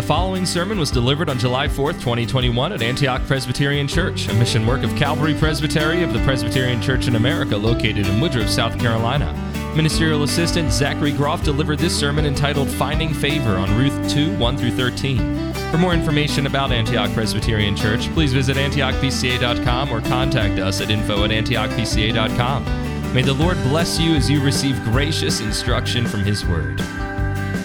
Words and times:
The 0.00 0.06
following 0.06 0.46
sermon 0.46 0.78
was 0.78 0.90
delivered 0.90 1.28
on 1.28 1.38
July 1.38 1.68
4th, 1.68 2.00
2021 2.00 2.72
at 2.72 2.80
Antioch 2.80 3.20
Presbyterian 3.26 3.86
Church, 3.86 4.28
a 4.28 4.32
mission 4.32 4.66
work 4.66 4.82
of 4.82 4.96
Calvary 4.96 5.34
Presbytery 5.34 6.02
of 6.02 6.14
the 6.14 6.20
Presbyterian 6.20 6.80
Church 6.80 7.06
in 7.06 7.16
America 7.16 7.54
located 7.54 8.06
in 8.06 8.18
Woodruff, 8.18 8.48
South 8.48 8.78
Carolina. 8.78 9.30
Ministerial 9.76 10.22
assistant 10.22 10.72
Zachary 10.72 11.12
Groff 11.12 11.44
delivered 11.44 11.78
this 11.78 11.94
sermon 11.94 12.24
entitled 12.24 12.70
Finding 12.70 13.12
Favor 13.12 13.58
on 13.58 13.76
Ruth 13.76 14.10
2 14.10 14.38
1 14.38 14.56
through 14.56 14.70
13. 14.70 15.52
For 15.70 15.76
more 15.76 15.92
information 15.92 16.46
about 16.46 16.72
Antioch 16.72 17.12
Presbyterian 17.12 17.76
Church, 17.76 18.10
please 18.14 18.32
visit 18.32 18.56
antiochpca.com 18.56 19.92
or 19.92 20.00
contact 20.00 20.58
us 20.60 20.80
at 20.80 20.88
info 20.88 21.24
at 21.24 21.30
antiochpca.com. 21.30 22.64
May 23.12 23.22
the 23.22 23.34
Lord 23.34 23.58
bless 23.64 24.00
you 24.00 24.14
as 24.14 24.30
you 24.30 24.42
receive 24.42 24.82
gracious 24.82 25.40
instruction 25.40 26.06
from 26.06 26.20
His 26.20 26.46
Word. 26.46 26.80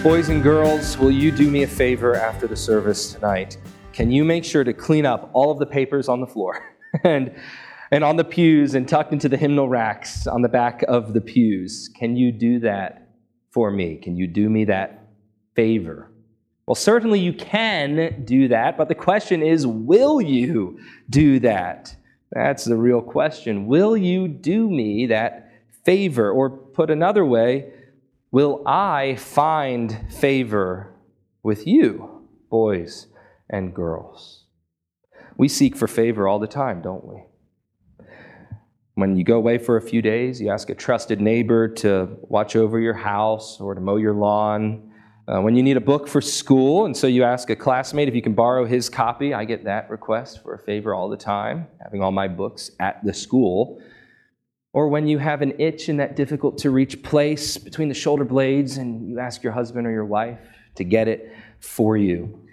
Boys 0.06 0.28
and 0.28 0.40
girls, 0.40 0.96
will 0.98 1.10
you 1.10 1.32
do 1.32 1.50
me 1.50 1.64
a 1.64 1.66
favor 1.66 2.14
after 2.14 2.46
the 2.46 2.54
service 2.54 3.12
tonight? 3.12 3.58
Can 3.92 4.08
you 4.12 4.24
make 4.24 4.44
sure 4.44 4.62
to 4.62 4.72
clean 4.72 5.04
up 5.04 5.30
all 5.32 5.50
of 5.50 5.58
the 5.58 5.66
papers 5.66 6.08
on 6.08 6.20
the 6.20 6.28
floor 6.28 6.76
and, 7.02 7.34
and 7.90 8.04
on 8.04 8.14
the 8.14 8.22
pews 8.22 8.76
and 8.76 8.88
tucked 8.88 9.12
into 9.12 9.28
the 9.28 9.36
hymnal 9.36 9.68
racks 9.68 10.28
on 10.28 10.42
the 10.42 10.48
back 10.48 10.84
of 10.86 11.12
the 11.12 11.20
pews? 11.20 11.90
Can 11.98 12.14
you 12.14 12.30
do 12.30 12.60
that 12.60 13.16
for 13.50 13.72
me? 13.72 13.96
Can 13.96 14.16
you 14.16 14.28
do 14.28 14.48
me 14.48 14.64
that 14.66 15.08
favor? 15.56 16.12
Well, 16.68 16.76
certainly 16.76 17.18
you 17.18 17.32
can 17.32 18.22
do 18.24 18.46
that, 18.46 18.78
but 18.78 18.86
the 18.86 18.94
question 18.94 19.42
is 19.42 19.66
will 19.66 20.20
you 20.20 20.78
do 21.10 21.40
that? 21.40 21.96
That's 22.30 22.64
the 22.64 22.76
real 22.76 23.02
question. 23.02 23.66
Will 23.66 23.96
you 23.96 24.28
do 24.28 24.70
me 24.70 25.06
that 25.06 25.50
favor? 25.84 26.30
Or 26.30 26.48
put 26.48 26.90
another 26.92 27.24
way, 27.24 27.72
Will 28.36 28.60
I 28.66 29.16
find 29.16 30.12
favor 30.12 30.92
with 31.42 31.66
you, 31.66 32.28
boys 32.50 33.06
and 33.48 33.74
girls? 33.74 34.44
We 35.38 35.48
seek 35.48 35.74
for 35.74 35.88
favor 35.88 36.28
all 36.28 36.38
the 36.38 36.46
time, 36.46 36.82
don't 36.82 37.06
we? 37.06 37.24
When 38.94 39.16
you 39.16 39.24
go 39.24 39.38
away 39.38 39.56
for 39.56 39.78
a 39.78 39.80
few 39.80 40.02
days, 40.02 40.38
you 40.38 40.50
ask 40.50 40.68
a 40.68 40.74
trusted 40.74 41.18
neighbor 41.18 41.66
to 41.76 42.18
watch 42.24 42.56
over 42.56 42.78
your 42.78 42.92
house 42.92 43.58
or 43.58 43.74
to 43.74 43.80
mow 43.80 43.96
your 43.96 44.12
lawn. 44.12 44.92
Uh, 45.26 45.40
when 45.40 45.56
you 45.56 45.62
need 45.62 45.78
a 45.78 45.86
book 45.92 46.06
for 46.06 46.20
school, 46.20 46.84
and 46.84 46.94
so 46.94 47.06
you 47.06 47.24
ask 47.24 47.48
a 47.48 47.56
classmate 47.56 48.06
if 48.06 48.14
you 48.14 48.20
can 48.20 48.34
borrow 48.34 48.66
his 48.66 48.90
copy, 48.90 49.32
I 49.32 49.46
get 49.46 49.64
that 49.64 49.88
request 49.88 50.42
for 50.42 50.52
a 50.52 50.58
favor 50.58 50.94
all 50.94 51.08
the 51.08 51.16
time, 51.16 51.68
having 51.82 52.02
all 52.02 52.12
my 52.12 52.28
books 52.28 52.70
at 52.80 53.02
the 53.02 53.14
school 53.14 53.80
or 54.76 54.88
when 54.88 55.06
you 55.06 55.16
have 55.16 55.40
an 55.40 55.54
itch 55.58 55.88
in 55.88 55.96
that 55.96 56.16
difficult 56.16 56.58
to 56.58 56.68
reach 56.68 57.02
place 57.02 57.56
between 57.56 57.88
the 57.88 57.94
shoulder 57.94 58.26
blades 58.26 58.76
and 58.76 59.08
you 59.08 59.18
ask 59.18 59.42
your 59.42 59.54
husband 59.54 59.86
or 59.86 59.90
your 59.90 60.04
wife 60.04 60.38
to 60.74 60.84
get 60.84 61.08
it 61.08 61.32
for 61.60 61.96
you. 61.96 62.46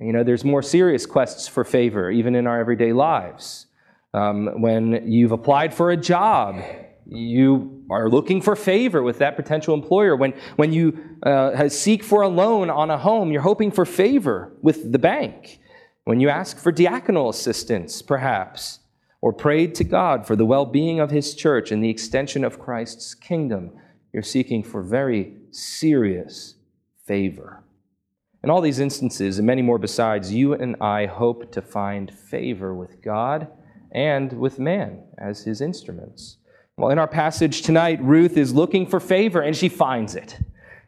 You 0.00 0.14
know, 0.14 0.24
there's 0.24 0.42
more 0.42 0.62
serious 0.62 1.04
quests 1.04 1.46
for 1.46 1.64
favor, 1.64 2.10
even 2.10 2.34
in 2.34 2.46
our 2.46 2.58
everyday 2.58 2.94
lives. 2.94 3.66
Um, 4.14 4.62
when 4.62 5.02
you've 5.06 5.32
applied 5.32 5.74
for 5.74 5.90
a 5.90 5.98
job, 5.98 6.62
you 7.04 7.84
are 7.90 8.08
looking 8.08 8.40
for 8.40 8.56
favor 8.56 9.02
with 9.02 9.18
that 9.18 9.36
potential 9.36 9.74
employer. 9.74 10.16
When, 10.16 10.32
when 10.56 10.72
you 10.72 10.98
uh, 11.24 11.68
seek 11.68 12.02
for 12.02 12.22
a 12.22 12.28
loan 12.28 12.70
on 12.70 12.90
a 12.90 12.96
home, 12.96 13.30
you're 13.32 13.42
hoping 13.42 13.70
for 13.70 13.84
favor 13.84 14.50
with 14.62 14.92
the 14.92 14.98
bank. 14.98 15.60
When 16.04 16.20
you 16.20 16.30
ask 16.30 16.56
for 16.56 16.72
diaconal 16.72 17.28
assistance, 17.28 18.00
perhaps, 18.00 18.78
or 19.20 19.32
prayed 19.32 19.74
to 19.76 19.84
God 19.84 20.26
for 20.26 20.36
the 20.36 20.46
well 20.46 20.66
being 20.66 21.00
of 21.00 21.10
His 21.10 21.34
church 21.34 21.70
and 21.70 21.82
the 21.82 21.90
extension 21.90 22.44
of 22.44 22.58
Christ's 22.58 23.14
kingdom, 23.14 23.72
you're 24.12 24.22
seeking 24.22 24.62
for 24.62 24.82
very 24.82 25.36
serious 25.50 26.54
favor. 27.04 27.62
In 28.42 28.50
all 28.50 28.60
these 28.60 28.78
instances, 28.78 29.38
and 29.38 29.46
many 29.46 29.62
more 29.62 29.78
besides, 29.78 30.32
you 30.32 30.52
and 30.52 30.76
I 30.80 31.06
hope 31.06 31.50
to 31.52 31.62
find 31.62 32.12
favor 32.12 32.74
with 32.74 33.02
God 33.02 33.48
and 33.90 34.32
with 34.32 34.58
man 34.58 35.02
as 35.18 35.44
His 35.44 35.60
instruments. 35.60 36.38
Well, 36.76 36.90
in 36.90 36.98
our 36.98 37.08
passage 37.08 37.62
tonight, 37.62 38.02
Ruth 38.02 38.36
is 38.36 38.54
looking 38.54 38.86
for 38.86 39.00
favor 39.00 39.40
and 39.40 39.56
she 39.56 39.68
finds 39.68 40.14
it. 40.14 40.38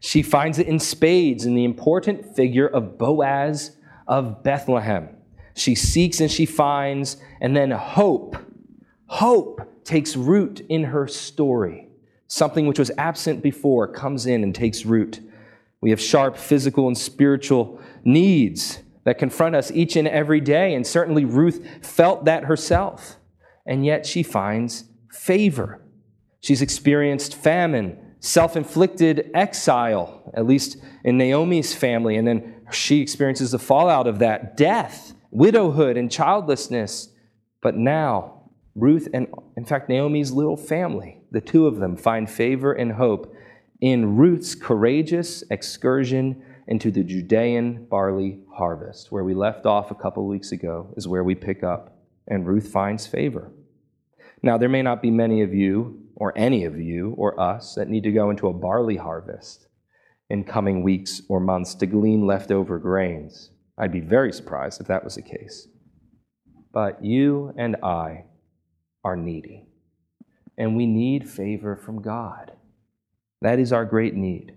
She 0.01 0.23
finds 0.23 0.59
it 0.59 0.69
in 0.69 0.79
spades 0.79 1.47
in 1.47 1.55
the 1.55 1.65
important 1.65 2.37
figure 2.37 2.69
of 2.69 2.99
Boaz 2.99 3.77
of 4.07 4.43
Bethlehem. 4.43 5.18
She 5.59 5.75
seeks 5.75 6.21
and 6.21 6.31
she 6.31 6.47
finds, 6.47 7.17
and 7.41 7.57
then 7.57 7.73
hope, 7.73 8.37
hope 9.07 9.61
takes 9.85 10.15
root 10.15 10.65
in 10.69 10.85
her 10.85 11.09
story. 11.09 11.89
Something 12.29 12.67
which 12.67 12.79
was 12.79 12.93
absent 12.97 13.43
before 13.43 13.89
comes 13.89 14.27
in 14.27 14.45
and 14.45 14.55
takes 14.55 14.85
root. 14.85 15.21
We 15.81 15.91
have 15.91 16.01
sharp 16.01 16.37
physical 16.37 16.87
and 16.87 16.97
spiritual 16.97 17.81
needs 18.05 18.79
that 19.03 19.19
confront 19.19 19.57
us 19.57 19.73
each 19.73 19.97
and 19.97 20.07
every 20.07 20.41
day, 20.41 20.75
and 20.75 20.87
certainly 20.87 21.25
Ruth 21.25 21.67
felt 21.83 22.27
that 22.27 22.45
herself. 22.45 23.17
And 23.67 23.85
yet 23.85 24.07
she 24.07 24.23
finds 24.23 24.85
favor. 25.11 25.83
She's 26.41 26.63
experienced 26.63 27.35
famine, 27.35 27.99
self 28.21 28.57
inflicted 28.57 29.31
exile, 29.35 30.31
at 30.35 30.47
least 30.47 30.77
in 31.03 31.19
Naomi's 31.19 31.75
family, 31.75 32.17
and 32.17 32.29
then 32.29 32.55
she 32.71 33.01
experiences 33.01 33.51
the 33.51 33.59
fallout 33.59 34.07
of 34.07 34.21
that 34.21 34.57
death 34.57 35.15
widowhood 35.31 35.97
and 35.97 36.11
childlessness. 36.11 37.09
But 37.61 37.77
now, 37.77 38.51
Ruth 38.75 39.09
and, 39.13 39.27
in 39.57 39.65
fact, 39.65 39.89
Naomi's 39.89 40.33
little 40.33 40.57
family, 40.57 41.21
the 41.31 41.41
two 41.41 41.67
of 41.67 41.79
them, 41.79 41.97
find 41.97 42.31
favor 42.31 42.73
and 42.73 42.93
hope 42.93 43.35
in 43.81 44.17
Ruth's 44.17 44.55
courageous 44.55 45.43
excursion 45.51 46.43
into 46.67 46.91
the 46.91 47.03
Judean 47.03 47.87
barley 47.87 48.41
harvest. 48.55 49.11
Where 49.11 49.25
we 49.25 49.35
left 49.35 49.67
off 49.67 49.91
a 49.91 49.97
couple 49.97 50.23
of 50.23 50.29
weeks 50.29 50.53
ago 50.53 50.93
is 50.97 51.09
where 51.09 51.25
we 51.25 51.35
pick 51.35 51.63
up, 51.63 51.99
and 52.27 52.47
Ruth 52.47 52.69
finds 52.69 53.07
favor. 53.07 53.51
Now, 54.43 54.59
there 54.59 54.69
may 54.69 54.83
not 54.83 55.03
be 55.03 55.11
many 55.11 55.43
of 55.43 55.55
you, 55.55 56.03
or 56.15 56.33
any 56.37 56.65
of 56.65 56.79
you, 56.79 57.15
or 57.17 57.41
us, 57.41 57.75
that 57.75 57.89
need 57.89 58.03
to 58.05 58.13
go 58.13 58.31
into 58.31 58.49
a 58.49 58.53
barley 58.53 58.97
harvest 58.97 59.67
in 60.31 60.45
coming 60.45 60.83
weeks 60.83 61.23
or 61.29 61.41
months 61.41 61.75
to 61.77 61.87
glean 61.87 62.27
leftover 62.27 62.79
grains. 62.79 63.51
I'd 63.79 63.93
be 63.93 64.01
very 64.01 64.33
surprised 64.33 64.81
if 64.81 64.89
that 64.89 65.05
was 65.05 65.15
the 65.15 65.23
case. 65.23 65.69
But 66.73 67.05
you 67.05 67.55
and 67.57 67.77
I 67.83 68.25
are 69.05 69.17
needy, 69.17 69.67
and 70.57 70.77
we 70.77 70.87
need 70.87 71.31
favor 71.31 71.77
from 71.77 72.03
God. 72.03 72.53
That 73.41 73.61
is 73.61 73.73
our 73.73 73.85
great 73.85 74.15
need. 74.15 74.55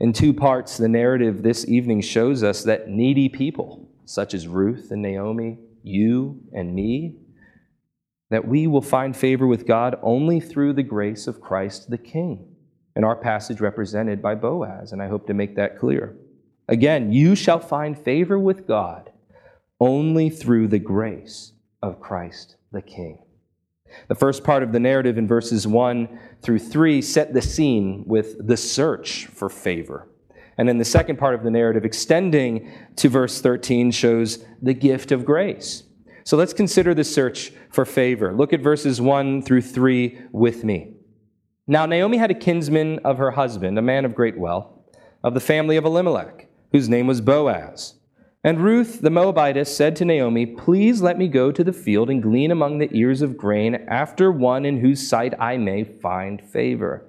In 0.00 0.12
two 0.12 0.32
parts, 0.32 0.76
the 0.76 0.88
narrative 0.88 1.42
this 1.42 1.68
evening 1.68 2.00
shows 2.00 2.42
us 2.42 2.64
that 2.64 2.88
needy 2.88 3.28
people, 3.28 3.88
such 4.06 4.34
as 4.34 4.48
Ruth 4.48 4.90
and 4.90 5.02
Naomi, 5.02 5.58
you 5.82 6.40
and 6.52 6.74
me, 6.74 7.16
that 8.30 8.48
we 8.48 8.66
will 8.66 8.82
find 8.82 9.14
favor 9.16 9.46
with 9.46 9.66
God 9.66 9.96
only 10.02 10.40
through 10.40 10.72
the 10.72 10.82
grace 10.82 11.26
of 11.26 11.40
Christ 11.40 11.90
the 11.90 11.98
King. 11.98 12.56
In 12.96 13.04
our 13.04 13.16
passage, 13.16 13.60
represented 13.60 14.22
by 14.22 14.34
Boaz, 14.34 14.92
and 14.92 15.02
I 15.02 15.08
hope 15.08 15.26
to 15.26 15.34
make 15.34 15.56
that 15.56 15.78
clear. 15.78 16.16
Again, 16.68 17.12
you 17.12 17.34
shall 17.34 17.58
find 17.58 17.98
favor 17.98 18.38
with 18.38 18.66
God 18.66 19.10
only 19.80 20.30
through 20.30 20.68
the 20.68 20.78
grace 20.78 21.52
of 21.82 22.00
Christ 22.00 22.56
the 22.72 22.82
King. 22.82 23.18
The 24.08 24.14
first 24.14 24.42
part 24.42 24.62
of 24.62 24.72
the 24.72 24.80
narrative 24.80 25.18
in 25.18 25.28
verses 25.28 25.66
1 25.66 26.18
through 26.42 26.58
3 26.58 27.02
set 27.02 27.32
the 27.32 27.42
scene 27.42 28.04
with 28.06 28.46
the 28.46 28.56
search 28.56 29.26
for 29.26 29.48
favor. 29.48 30.08
And 30.56 30.68
then 30.68 30.78
the 30.78 30.84
second 30.84 31.18
part 31.18 31.34
of 31.34 31.42
the 31.42 31.50
narrative, 31.50 31.84
extending 31.84 32.72
to 32.96 33.08
verse 33.08 33.40
13, 33.40 33.90
shows 33.90 34.44
the 34.62 34.74
gift 34.74 35.12
of 35.12 35.24
grace. 35.24 35.84
So 36.24 36.36
let's 36.36 36.52
consider 36.52 36.94
the 36.94 37.04
search 37.04 37.52
for 37.70 37.84
favor. 37.84 38.32
Look 38.32 38.52
at 38.52 38.60
verses 38.60 39.00
1 39.00 39.42
through 39.42 39.62
3 39.62 40.18
with 40.32 40.64
me. 40.64 40.94
Now, 41.66 41.86
Naomi 41.86 42.16
had 42.16 42.30
a 42.30 42.34
kinsman 42.34 43.00
of 43.00 43.18
her 43.18 43.32
husband, 43.32 43.78
a 43.78 43.82
man 43.82 44.04
of 44.04 44.14
great 44.14 44.38
wealth, 44.38 44.66
of 45.22 45.34
the 45.34 45.40
family 45.40 45.76
of 45.76 45.84
Elimelech 45.84 46.48
whose 46.74 46.88
name 46.88 47.06
was 47.06 47.20
Boaz. 47.20 47.94
And 48.42 48.60
Ruth 48.60 49.00
the 49.00 49.08
Moabitess 49.08 49.74
said 49.76 49.94
to 49.94 50.04
Naomi, 50.04 50.44
Please 50.44 51.00
let 51.00 51.16
me 51.16 51.28
go 51.28 51.52
to 51.52 51.62
the 51.62 51.72
field 51.72 52.10
and 52.10 52.20
glean 52.20 52.50
among 52.50 52.78
the 52.78 52.90
ears 52.90 53.22
of 53.22 53.36
grain 53.36 53.76
after 53.86 54.32
one 54.32 54.64
in 54.64 54.80
whose 54.80 55.08
sight 55.08 55.34
I 55.38 55.56
may 55.56 55.84
find 55.84 56.42
favor. 56.42 57.06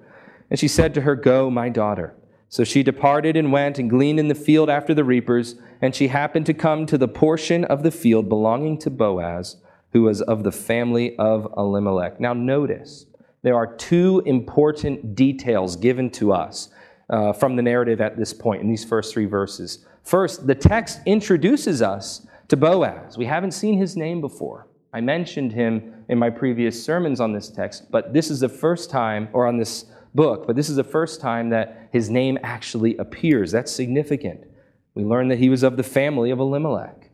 And 0.51 0.59
she 0.59 0.67
said 0.67 0.93
to 0.93 1.01
her, 1.01 1.15
Go, 1.15 1.49
my 1.49 1.69
daughter. 1.69 2.13
So 2.47 2.63
she 2.63 2.83
departed 2.83 3.35
and 3.35 3.51
went 3.51 3.79
and 3.79 3.89
gleaned 3.89 4.19
in 4.19 4.27
the 4.27 4.35
field 4.35 4.69
after 4.69 4.93
the 4.93 5.03
reapers, 5.03 5.55
and 5.81 5.95
she 5.95 6.09
happened 6.09 6.45
to 6.45 6.53
come 6.53 6.85
to 6.85 6.97
the 6.99 7.07
portion 7.07 7.65
of 7.65 7.81
the 7.81 7.89
field 7.89 8.29
belonging 8.29 8.77
to 8.81 8.91
Boaz, 8.91 9.57
who 9.93 10.03
was 10.03 10.21
of 10.21 10.43
the 10.43 10.51
family 10.51 11.17
of 11.17 11.51
Elimelech. 11.57 12.19
Now 12.19 12.33
notice, 12.33 13.07
there 13.41 13.55
are 13.55 13.75
two 13.75 14.21
important 14.27 15.15
details 15.15 15.75
given 15.75 16.11
to 16.11 16.33
us 16.33 16.69
uh, 17.09 17.33
from 17.33 17.55
the 17.55 17.61
narrative 17.61 18.01
at 18.01 18.17
this 18.17 18.33
point 18.33 18.61
in 18.61 18.69
these 18.69 18.83
first 18.83 19.13
three 19.13 19.25
verses. 19.25 19.85
First, 20.03 20.47
the 20.47 20.55
text 20.55 20.99
introduces 21.05 21.81
us 21.81 22.27
to 22.47 22.57
Boaz. 22.57 23.17
We 23.17 23.25
haven't 23.25 23.51
seen 23.51 23.77
his 23.77 23.95
name 23.95 24.21
before. 24.21 24.67
I 24.93 25.01
mentioned 25.01 25.51
him 25.51 26.05
in 26.07 26.17
my 26.17 26.29
previous 26.29 26.81
sermons 26.81 27.19
on 27.19 27.33
this 27.33 27.49
text, 27.49 27.91
but 27.91 28.13
this 28.13 28.29
is 28.29 28.39
the 28.39 28.49
first 28.49 28.89
time, 28.89 29.27
or 29.33 29.45
on 29.45 29.57
this 29.57 29.85
book, 30.13 30.47
but 30.47 30.55
this 30.55 30.69
is 30.69 30.77
the 30.77 30.83
first 30.83 31.19
time 31.19 31.49
that 31.49 31.89
his 31.91 32.09
name 32.09 32.37
actually 32.43 32.95
appears. 32.97 33.51
That's 33.51 33.71
significant. 33.71 34.45
We 34.93 35.03
learn 35.03 35.27
that 35.27 35.39
he 35.39 35.49
was 35.49 35.63
of 35.63 35.75
the 35.75 35.83
family 35.83 36.31
of 36.31 36.39
Elimelech. 36.39 37.09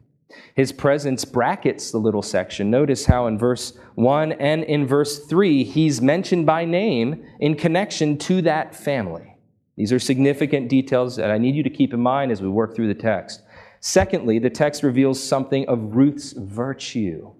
His 0.55 0.71
presence 0.71 1.25
brackets 1.25 1.91
the 1.91 1.97
little 1.97 2.21
section. 2.21 2.69
Notice 2.69 3.05
how 3.05 3.27
in 3.27 3.37
verse 3.37 3.77
1 3.95 4.33
and 4.33 4.63
in 4.63 4.85
verse 4.85 5.25
3, 5.25 5.63
he's 5.63 6.01
mentioned 6.01 6.45
by 6.45 6.65
name 6.65 7.25
in 7.39 7.55
connection 7.55 8.17
to 8.19 8.41
that 8.43 8.75
family. 8.75 9.30
These 9.77 9.93
are 9.93 9.99
significant 9.99 10.69
details 10.69 11.15
that 11.15 11.31
I 11.31 11.37
need 11.37 11.55
you 11.55 11.63
to 11.63 11.69
keep 11.69 11.93
in 11.93 11.99
mind 11.99 12.31
as 12.31 12.41
we 12.41 12.49
work 12.49 12.75
through 12.75 12.87
the 12.87 12.93
text. 12.93 13.41
Secondly, 13.79 14.37
the 14.37 14.49
text 14.49 14.83
reveals 14.83 15.21
something 15.21 15.67
of 15.67 15.95
Ruth's 15.95 16.33
virtue 16.33 17.31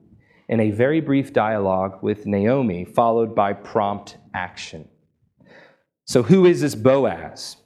in 0.49 0.59
a 0.59 0.71
very 0.71 0.99
brief 0.99 1.33
dialogue 1.33 2.01
with 2.01 2.25
Naomi, 2.25 2.83
followed 2.83 3.35
by 3.35 3.53
prompt 3.53 4.17
action. 4.33 4.87
So, 6.05 6.23
who 6.23 6.45
is 6.45 6.61
this 6.61 6.75
Boaz? 6.75 7.57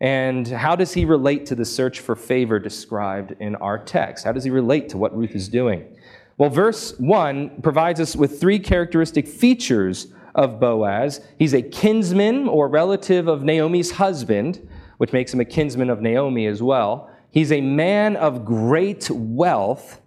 And 0.00 0.46
how 0.48 0.74
does 0.74 0.92
he 0.92 1.04
relate 1.04 1.46
to 1.46 1.54
the 1.54 1.64
search 1.64 2.00
for 2.00 2.16
favor 2.16 2.58
described 2.58 3.34
in 3.40 3.54
our 3.56 3.78
text? 3.78 4.24
How 4.24 4.32
does 4.32 4.44
he 4.44 4.50
relate 4.50 4.88
to 4.90 4.98
what 4.98 5.16
Ruth 5.16 5.34
is 5.36 5.48
doing? 5.48 5.96
Well, 6.38 6.50
verse 6.50 6.98
1 6.98 7.62
provides 7.62 8.00
us 8.00 8.16
with 8.16 8.40
three 8.40 8.58
characteristic 8.58 9.28
features 9.28 10.08
of 10.34 10.60
Boaz. 10.60 11.20
He's 11.38 11.54
a 11.54 11.62
kinsman 11.62 12.48
or 12.48 12.68
relative 12.68 13.28
of 13.28 13.42
Naomi's 13.42 13.92
husband, 13.92 14.66
which 14.98 15.12
makes 15.12 15.32
him 15.32 15.40
a 15.40 15.44
kinsman 15.44 15.90
of 15.90 16.00
Naomi 16.00 16.46
as 16.46 16.62
well. 16.62 17.10
He's 17.30 17.50
a 17.50 17.60
man 17.60 18.16
of 18.16 18.44
great 18.44 19.10
wealth, 19.10 20.00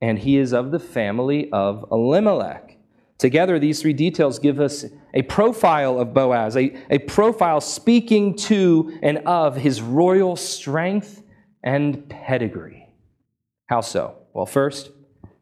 and 0.00 0.18
he 0.18 0.36
is 0.36 0.52
of 0.52 0.70
the 0.70 0.78
family 0.78 1.50
of 1.52 1.84
Elimelech. 1.90 2.76
Together, 3.18 3.58
these 3.58 3.80
three 3.80 3.92
details 3.92 4.40
give 4.40 4.58
us 4.58 4.84
a 5.14 5.22
profile 5.22 6.00
of 6.00 6.12
Boaz, 6.12 6.56
a, 6.56 6.76
a 6.90 6.98
profile 6.98 7.60
speaking 7.60 8.34
to 8.34 8.98
and 9.00 9.18
of 9.18 9.56
his 9.56 9.80
royal 9.80 10.34
strength 10.34 11.22
and 11.62 12.08
pedigree. 12.08 12.88
How 13.66 13.80
so? 13.80 14.16
Well, 14.32 14.46
first, 14.46 14.90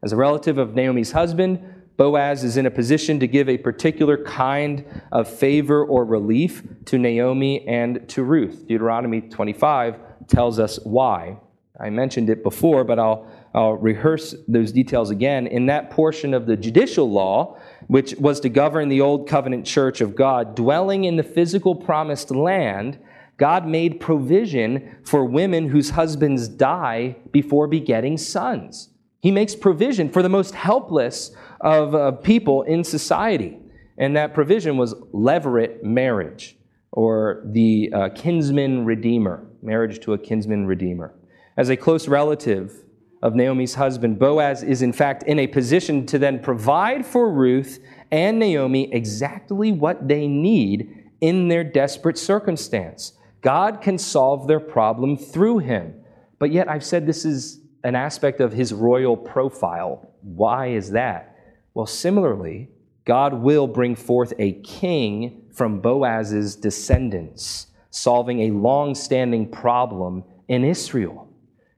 as 0.03 0.11
a 0.13 0.15
relative 0.15 0.57
of 0.57 0.75
Naomi's 0.75 1.11
husband, 1.11 1.70
Boaz 2.01 2.43
is 2.43 2.57
in 2.57 2.65
a 2.65 2.71
position 2.71 3.19
to 3.19 3.27
give 3.27 3.47
a 3.47 3.59
particular 3.59 4.17
kind 4.23 4.83
of 5.11 5.27
favor 5.29 5.85
or 5.85 6.03
relief 6.03 6.63
to 6.85 6.97
Naomi 6.97 7.63
and 7.67 8.09
to 8.09 8.23
Ruth. 8.23 8.67
Deuteronomy 8.67 9.21
25 9.21 9.99
tells 10.25 10.57
us 10.57 10.79
why. 10.83 11.37
I 11.79 11.91
mentioned 11.91 12.31
it 12.31 12.41
before, 12.41 12.83
but 12.83 12.97
I'll, 12.97 13.27
I'll 13.53 13.73
rehearse 13.73 14.33
those 14.47 14.71
details 14.71 15.11
again. 15.11 15.45
In 15.45 15.67
that 15.67 15.91
portion 15.91 16.33
of 16.33 16.47
the 16.47 16.57
judicial 16.57 17.07
law, 17.07 17.59
which 17.85 18.15
was 18.15 18.39
to 18.39 18.49
govern 18.49 18.89
the 18.89 19.01
old 19.01 19.29
covenant 19.29 19.67
church 19.67 20.01
of 20.01 20.15
God, 20.15 20.55
dwelling 20.55 21.03
in 21.03 21.17
the 21.17 21.23
physical 21.23 21.75
promised 21.75 22.31
land, 22.31 22.97
God 23.37 23.67
made 23.67 23.99
provision 23.99 24.97
for 25.03 25.23
women 25.23 25.69
whose 25.69 25.91
husbands 25.91 26.47
die 26.47 27.17
before 27.31 27.67
begetting 27.67 28.17
sons. 28.17 28.89
He 29.21 29.29
makes 29.29 29.55
provision 29.55 30.09
for 30.09 30.23
the 30.23 30.29
most 30.29 30.55
helpless 30.55 31.31
of 31.61 31.95
uh, 31.95 32.11
people 32.11 32.63
in 32.63 32.83
society. 32.83 33.57
And 33.97 34.15
that 34.15 34.33
provision 34.33 34.77
was 34.77 34.93
levirate 35.13 35.83
marriage, 35.83 36.57
or 36.91 37.43
the 37.45 37.91
uh, 37.93 38.09
kinsman 38.09 38.85
redeemer, 38.85 39.45
marriage 39.61 39.99
to 40.01 40.13
a 40.13 40.17
kinsman 40.17 40.65
redeemer. 40.65 41.13
As 41.57 41.69
a 41.69 41.77
close 41.77 42.07
relative 42.07 42.83
of 43.21 43.35
Naomi's 43.35 43.75
husband, 43.75 44.17
Boaz 44.17 44.63
is 44.63 44.81
in 44.81 44.91
fact 44.91 45.23
in 45.23 45.37
a 45.39 45.47
position 45.47 46.05
to 46.07 46.17
then 46.17 46.39
provide 46.39 47.05
for 47.05 47.31
Ruth 47.31 47.79
and 48.11 48.39
Naomi 48.39 48.91
exactly 48.93 49.71
what 49.71 50.07
they 50.07 50.27
need 50.27 51.09
in 51.21 51.47
their 51.47 51.63
desperate 51.63 52.17
circumstance. 52.17 53.13
God 53.41 53.81
can 53.81 53.97
solve 53.97 54.47
their 54.47 54.59
problem 54.59 55.17
through 55.17 55.59
him. 55.59 55.93
But 56.39 56.51
yet, 56.51 56.67
I've 56.67 56.83
said 56.83 57.05
this 57.05 57.25
is 57.25 57.59
an 57.83 57.95
aspect 57.95 58.41
of 58.41 58.53
his 58.53 58.73
royal 58.73 59.15
profile. 59.15 60.11
Why 60.21 60.67
is 60.67 60.91
that? 60.91 61.30
Well, 61.73 61.85
similarly, 61.85 62.69
God 63.05 63.33
will 63.33 63.67
bring 63.67 63.95
forth 63.95 64.33
a 64.37 64.53
king 64.61 65.43
from 65.53 65.79
Boaz's 65.79 66.55
descendants, 66.55 67.67
solving 67.89 68.41
a 68.41 68.51
long 68.51 68.95
standing 68.95 69.49
problem 69.49 70.23
in 70.47 70.63
Israel. 70.63 71.29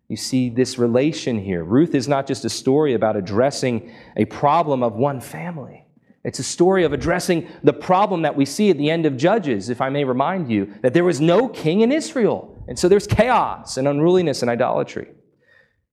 You 0.09 0.17
see 0.17 0.49
this 0.49 0.77
relation 0.77 1.39
here. 1.39 1.63
Ruth 1.63 1.95
is 1.95 2.07
not 2.07 2.27
just 2.27 2.45
a 2.45 2.49
story 2.49 2.93
about 2.93 3.15
addressing 3.15 3.91
a 4.17 4.25
problem 4.25 4.83
of 4.83 4.93
one 4.93 5.21
family. 5.21 5.85
It's 6.23 6.39
a 6.39 6.43
story 6.43 6.83
of 6.83 6.93
addressing 6.93 7.47
the 7.63 7.73
problem 7.73 8.21
that 8.21 8.35
we 8.35 8.45
see 8.45 8.69
at 8.69 8.77
the 8.77 8.89
end 8.89 9.05
of 9.05 9.17
Judges, 9.17 9.69
if 9.69 9.81
I 9.81 9.89
may 9.89 10.03
remind 10.03 10.49
you, 10.49 10.73
that 10.81 10.93
there 10.93 11.03
was 11.03 11.19
no 11.19 11.49
king 11.49 11.81
in 11.81 11.91
Israel. 11.91 12.63
And 12.67 12.79
so 12.79 12.87
there's 12.87 13.07
chaos 13.07 13.77
and 13.77 13.87
unruliness 13.87 14.41
and 14.41 14.49
idolatry. 14.49 15.09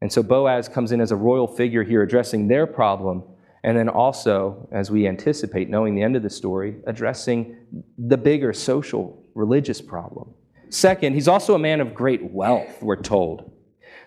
And 0.01 0.13
so 0.13 0.23
Boaz 0.23 0.69
comes 0.69 0.93
in 0.93 1.01
as 1.01 1.11
a 1.11 1.17
royal 1.17 1.47
figure 1.47 1.83
here 1.83 2.03
addressing 2.03 2.47
their 2.47 2.67
problem, 2.67 3.25
and 3.63 3.77
then 3.77 3.89
also, 3.89 4.69
as 4.73 4.91
we 4.91 5.07
anticipate, 5.07 5.69
knowing 5.69 5.95
the 5.95 6.03
end 6.03 6.17
of 6.17 6.23
the 6.23 6.31
story, 6.31 6.77
addressing 6.87 7.57
the 7.99 8.17
bigger 8.17 8.53
social, 8.53 9.23
religious 9.35 9.81
problem. 9.81 10.33
Second, 10.71 11.15
he's 11.15 11.29
also 11.29 11.55
a 11.55 11.59
man 11.59 11.81
of 11.81 11.95
great 11.95 12.33
wealth, 12.33 12.83
we're 12.83 12.97
told. 12.97 13.51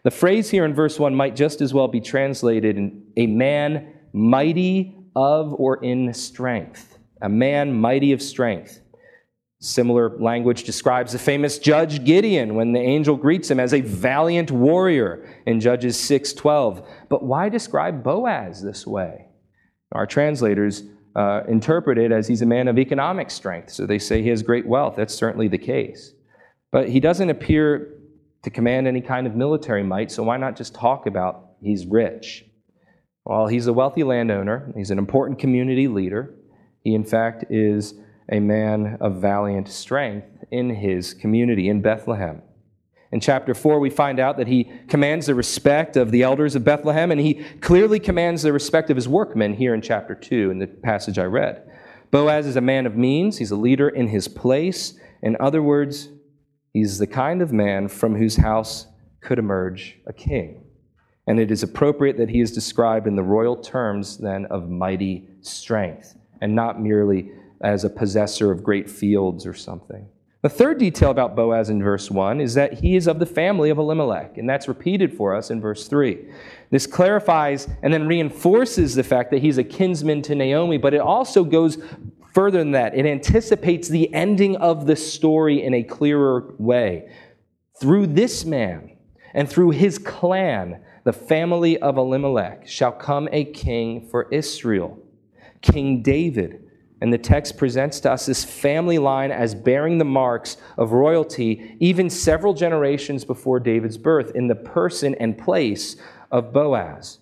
The 0.03 0.11
phrase 0.11 0.49
here 0.49 0.65
in 0.65 0.73
verse 0.73 0.99
1 0.99 1.13
might 1.13 1.35
just 1.35 1.61
as 1.61 1.73
well 1.73 1.87
be 1.87 2.01
translated 2.01 2.77
in 2.77 3.03
a 3.15 3.27
man 3.27 3.93
mighty 4.11 4.95
of 5.15 5.53
or 5.53 5.83
in 5.83 6.13
strength. 6.13 6.97
A 7.21 7.29
man 7.29 7.73
mighty 7.73 8.11
of 8.11 8.21
strength. 8.21 8.81
Similar 9.59 10.17
language 10.19 10.65
describes 10.65 11.13
the 11.13 11.19
famous 11.19 11.57
judge 11.57 12.03
Gideon 12.03 12.55
when 12.55 12.73
the 12.73 12.81
angel 12.81 13.15
greets 13.15 13.49
him 13.49 13.61
as 13.61 13.73
a 13.73 13.79
valiant 13.79 14.51
warrior 14.51 15.25
in 15.45 15.61
Judges 15.61 15.95
6:12. 15.95 16.85
But 17.07 17.23
why 17.23 17.47
describe 17.47 18.03
Boaz 18.03 18.61
this 18.61 18.85
way? 18.85 19.27
Our 19.93 20.05
translators 20.05 20.83
uh, 21.15 21.41
interpret 21.47 21.97
it 21.97 22.11
as 22.11 22.27
he's 22.27 22.41
a 22.41 22.45
man 22.45 22.67
of 22.67 22.77
economic 22.77 23.29
strength, 23.29 23.69
so 23.71 23.85
they 23.85 23.99
say 23.99 24.21
he 24.21 24.29
has 24.29 24.41
great 24.41 24.65
wealth. 24.65 24.95
That's 24.95 25.13
certainly 25.13 25.47
the 25.47 25.57
case. 25.57 26.13
But 26.71 26.89
he 26.89 26.99
doesn't 26.99 27.29
appear 27.29 27.93
to 28.43 28.49
command 28.49 28.87
any 28.87 29.01
kind 29.01 29.27
of 29.27 29.35
military 29.35 29.83
might, 29.83 30.11
so 30.11 30.23
why 30.23 30.37
not 30.37 30.55
just 30.55 30.73
talk 30.73 31.05
about 31.05 31.51
he's 31.61 31.85
rich? 31.85 32.45
Well, 33.25 33.47
he's 33.47 33.67
a 33.67 33.73
wealthy 33.73 34.03
landowner, 34.03 34.73
he's 34.75 34.91
an 34.91 34.97
important 34.97 35.39
community 35.39 35.87
leader. 35.87 36.35
He, 36.81 36.93
in 36.93 37.05
fact, 37.05 37.45
is 37.49 37.93
a 38.29 38.39
man 38.39 38.97
of 38.99 39.21
valiant 39.21 39.69
strength 39.69 40.43
in 40.51 40.75
his 40.75 41.13
community 41.13 41.69
in 41.69 41.81
Bethlehem. 41.81 42.41
In 43.13 43.21
chapter 43.21 43.53
4, 43.53 43.79
we 43.79 43.89
find 43.89 44.19
out 44.19 44.35
that 44.37 44.47
he 44.47 44.69
commands 44.89 45.27
the 45.27 45.35
respect 45.35 45.95
of 45.95 46.11
the 46.11 46.23
elders 46.23 46.55
of 46.55 46.65
Bethlehem, 46.65 47.11
and 47.11 47.21
he 47.21 47.45
clearly 47.61 47.99
commands 47.99 48.41
the 48.41 48.51
respect 48.51 48.89
of 48.89 48.97
his 48.97 49.07
workmen 49.07 49.53
here 49.53 49.73
in 49.73 49.81
chapter 49.81 50.15
2 50.15 50.51
in 50.51 50.59
the 50.59 50.67
passage 50.67 51.17
I 51.17 51.25
read. 51.25 51.71
Boaz 52.11 52.45
is 52.45 52.57
a 52.57 52.61
man 52.61 52.85
of 52.85 52.97
means, 52.97 53.37
he's 53.37 53.51
a 53.51 53.55
leader 53.55 53.87
in 53.87 54.09
his 54.09 54.27
place. 54.27 54.95
In 55.21 55.37
other 55.39 55.63
words, 55.63 56.09
He's 56.73 56.97
the 56.97 57.07
kind 57.07 57.41
of 57.41 57.53
man 57.53 57.87
from 57.87 58.15
whose 58.15 58.37
house 58.37 58.87
could 59.21 59.37
emerge 59.37 59.99
a 60.07 60.13
king. 60.13 60.63
And 61.27 61.39
it 61.39 61.51
is 61.51 61.63
appropriate 61.63 62.17
that 62.17 62.29
he 62.29 62.41
is 62.41 62.51
described 62.51 63.07
in 63.07 63.15
the 63.15 63.23
royal 63.23 63.55
terms 63.55 64.17
then 64.17 64.45
of 64.47 64.69
mighty 64.69 65.29
strength, 65.41 66.15
and 66.41 66.55
not 66.55 66.81
merely 66.81 67.31
as 67.61 67.83
a 67.83 67.89
possessor 67.89 68.51
of 68.51 68.63
great 68.63 68.89
fields 68.89 69.45
or 69.45 69.53
something. 69.53 70.09
The 70.43 70.49
third 70.49 70.77
detail 70.77 71.09
about 71.09 71.35
Boaz 71.35 71.69
in 71.69 71.81
verse 71.81 72.11
1 72.11 72.39
is 72.39 72.53
that 72.53 72.73
he 72.73 72.95
is 72.95 73.07
of 73.07 73.17
the 73.17 73.25
family 73.25 73.69
of 73.69 73.79
Elimelech, 73.79 74.37
and 74.37 74.47
that's 74.47 74.67
repeated 74.67 75.15
for 75.15 75.33
us 75.33 75.49
in 75.49 75.59
verse 75.59 75.87
3. 75.87 76.19
This 76.69 76.85
clarifies 76.85 77.67
and 77.81 77.91
then 77.91 78.07
reinforces 78.07 78.93
the 78.93 79.03
fact 79.03 79.31
that 79.31 79.41
he's 79.41 79.57
a 79.57 79.63
kinsman 79.63 80.21
to 80.23 80.35
Naomi, 80.35 80.77
but 80.77 80.93
it 80.93 81.01
also 81.01 81.43
goes 81.43 81.77
Further 82.33 82.57
than 82.57 82.71
that, 82.71 82.95
it 82.95 83.05
anticipates 83.05 83.87
the 83.87 84.11
ending 84.11 84.55
of 84.55 84.87
the 84.87 84.95
story 84.95 85.63
in 85.63 85.75
a 85.75 85.83
clearer 85.83 86.55
way. 86.57 87.11
Through 87.79 88.07
this 88.07 88.43
man 88.43 88.97
and 89.35 89.47
through 89.47 89.71
his 89.71 89.99
clan, 89.99 90.81
the 91.03 91.13
family 91.13 91.77
of 91.77 91.97
Elimelech, 91.97 92.67
shall 92.67 92.91
come 92.91 93.29
a 93.31 93.45
king 93.45 94.07
for 94.09 94.27
Israel, 94.31 94.97
King 95.61 96.01
David. 96.01 96.62
And 97.03 97.11
the 97.11 97.17
text 97.17 97.57
presents 97.57 97.99
to 97.99 98.13
us 98.13 98.27
this 98.27 98.45
family 98.45 98.97
line 98.97 99.29
as 99.29 99.53
bearing 99.53 99.97
the 99.97 100.05
marks 100.05 100.55
of 100.77 100.93
royalty 100.93 101.75
even 101.81 102.09
several 102.09 102.53
generations 102.53 103.25
before 103.25 103.59
David's 103.59 103.97
birth 103.97 104.31
in 104.35 104.47
the 104.47 104.55
person 104.55 105.13
and 105.15 105.37
place 105.37 105.97
of 106.31 106.53
Boaz. 106.53 107.17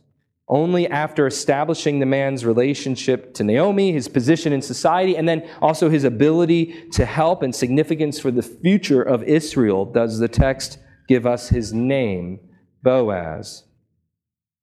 Only 0.47 0.87
after 0.87 1.25
establishing 1.25 1.97
the 1.97 2.05
man's 2.05 2.45
relationship 2.45 3.33
to 3.33 3.43
Naomi, 3.43 3.91
his 3.91 4.07
position 4.07 4.53
in 4.53 4.61
society, 4.61 5.17
and 5.17 5.27
then 5.27 5.49
also 5.63 5.89
his 5.89 6.03
ability 6.03 6.91
to 6.91 7.03
help 7.03 7.41
and 7.41 7.55
significance 7.55 8.19
for 8.19 8.29
the 8.29 8.43
future 8.43 9.01
of 9.01 9.23
Israel 9.23 9.85
does 9.85 10.19
the 10.19 10.27
text 10.27 10.77
give 11.07 11.25
us 11.25 11.49
his 11.49 11.73
name, 11.73 12.39
Boaz. 12.83 13.63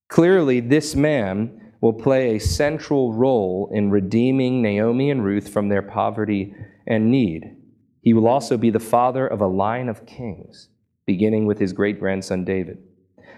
Clearly, 0.09 0.61
this 0.61 0.95
man 0.95 1.68
will 1.81 1.93
play 1.93 2.35
a 2.35 2.41
central 2.41 3.13
role 3.13 3.71
in 3.73 3.91
redeeming 3.91 4.63
Naomi 4.63 5.11
and 5.11 5.25
Ruth 5.25 5.49
from 5.49 5.69
their 5.69 5.83
poverty 5.83 6.55
and 6.87 7.11
need. 7.11 7.57
He 8.03 8.15
will 8.15 8.27
also 8.27 8.57
be 8.57 8.71
the 8.71 8.81
father 8.81 9.27
of 9.27 9.41
a 9.41 9.47
line 9.47 9.89
of 9.89 10.07
kings. 10.07 10.69
beginning 11.09 11.47
with 11.47 11.59
his 11.59 11.73
great 11.73 11.99
grandson 11.99 12.45
David. 12.45 12.77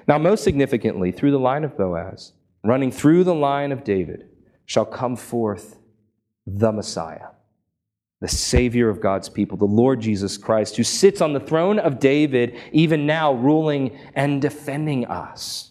Now, 0.09 0.19
most 0.19 0.43
significantly, 0.43 1.13
through 1.13 1.31
the 1.31 1.39
line 1.39 1.63
of 1.63 1.77
Boaz, 1.77 2.33
running 2.65 2.91
through 2.91 3.23
the 3.23 3.35
line 3.35 3.71
of 3.71 3.85
David, 3.85 4.29
shall 4.67 4.85
come 4.85 5.15
forth 5.15 5.79
the 6.45 6.73
Messiah, 6.73 7.29
the 8.21 8.27
Savior 8.27 8.91
of 8.91 9.01
God's 9.01 9.29
people, 9.29 9.57
the 9.57 9.65
Lord 9.67 10.01
Jesus 10.01 10.37
Christ, 10.37 10.77
who 10.77 10.83
sits 10.83 11.21
on 11.21 11.33
the 11.33 11.39
throne 11.39 11.79
of 11.79 12.01
David, 12.01 12.59
even 12.73 13.07
now 13.07 13.33
ruling 13.35 13.97
and 14.17 14.43
defending 14.43 15.07
us. 15.07 15.70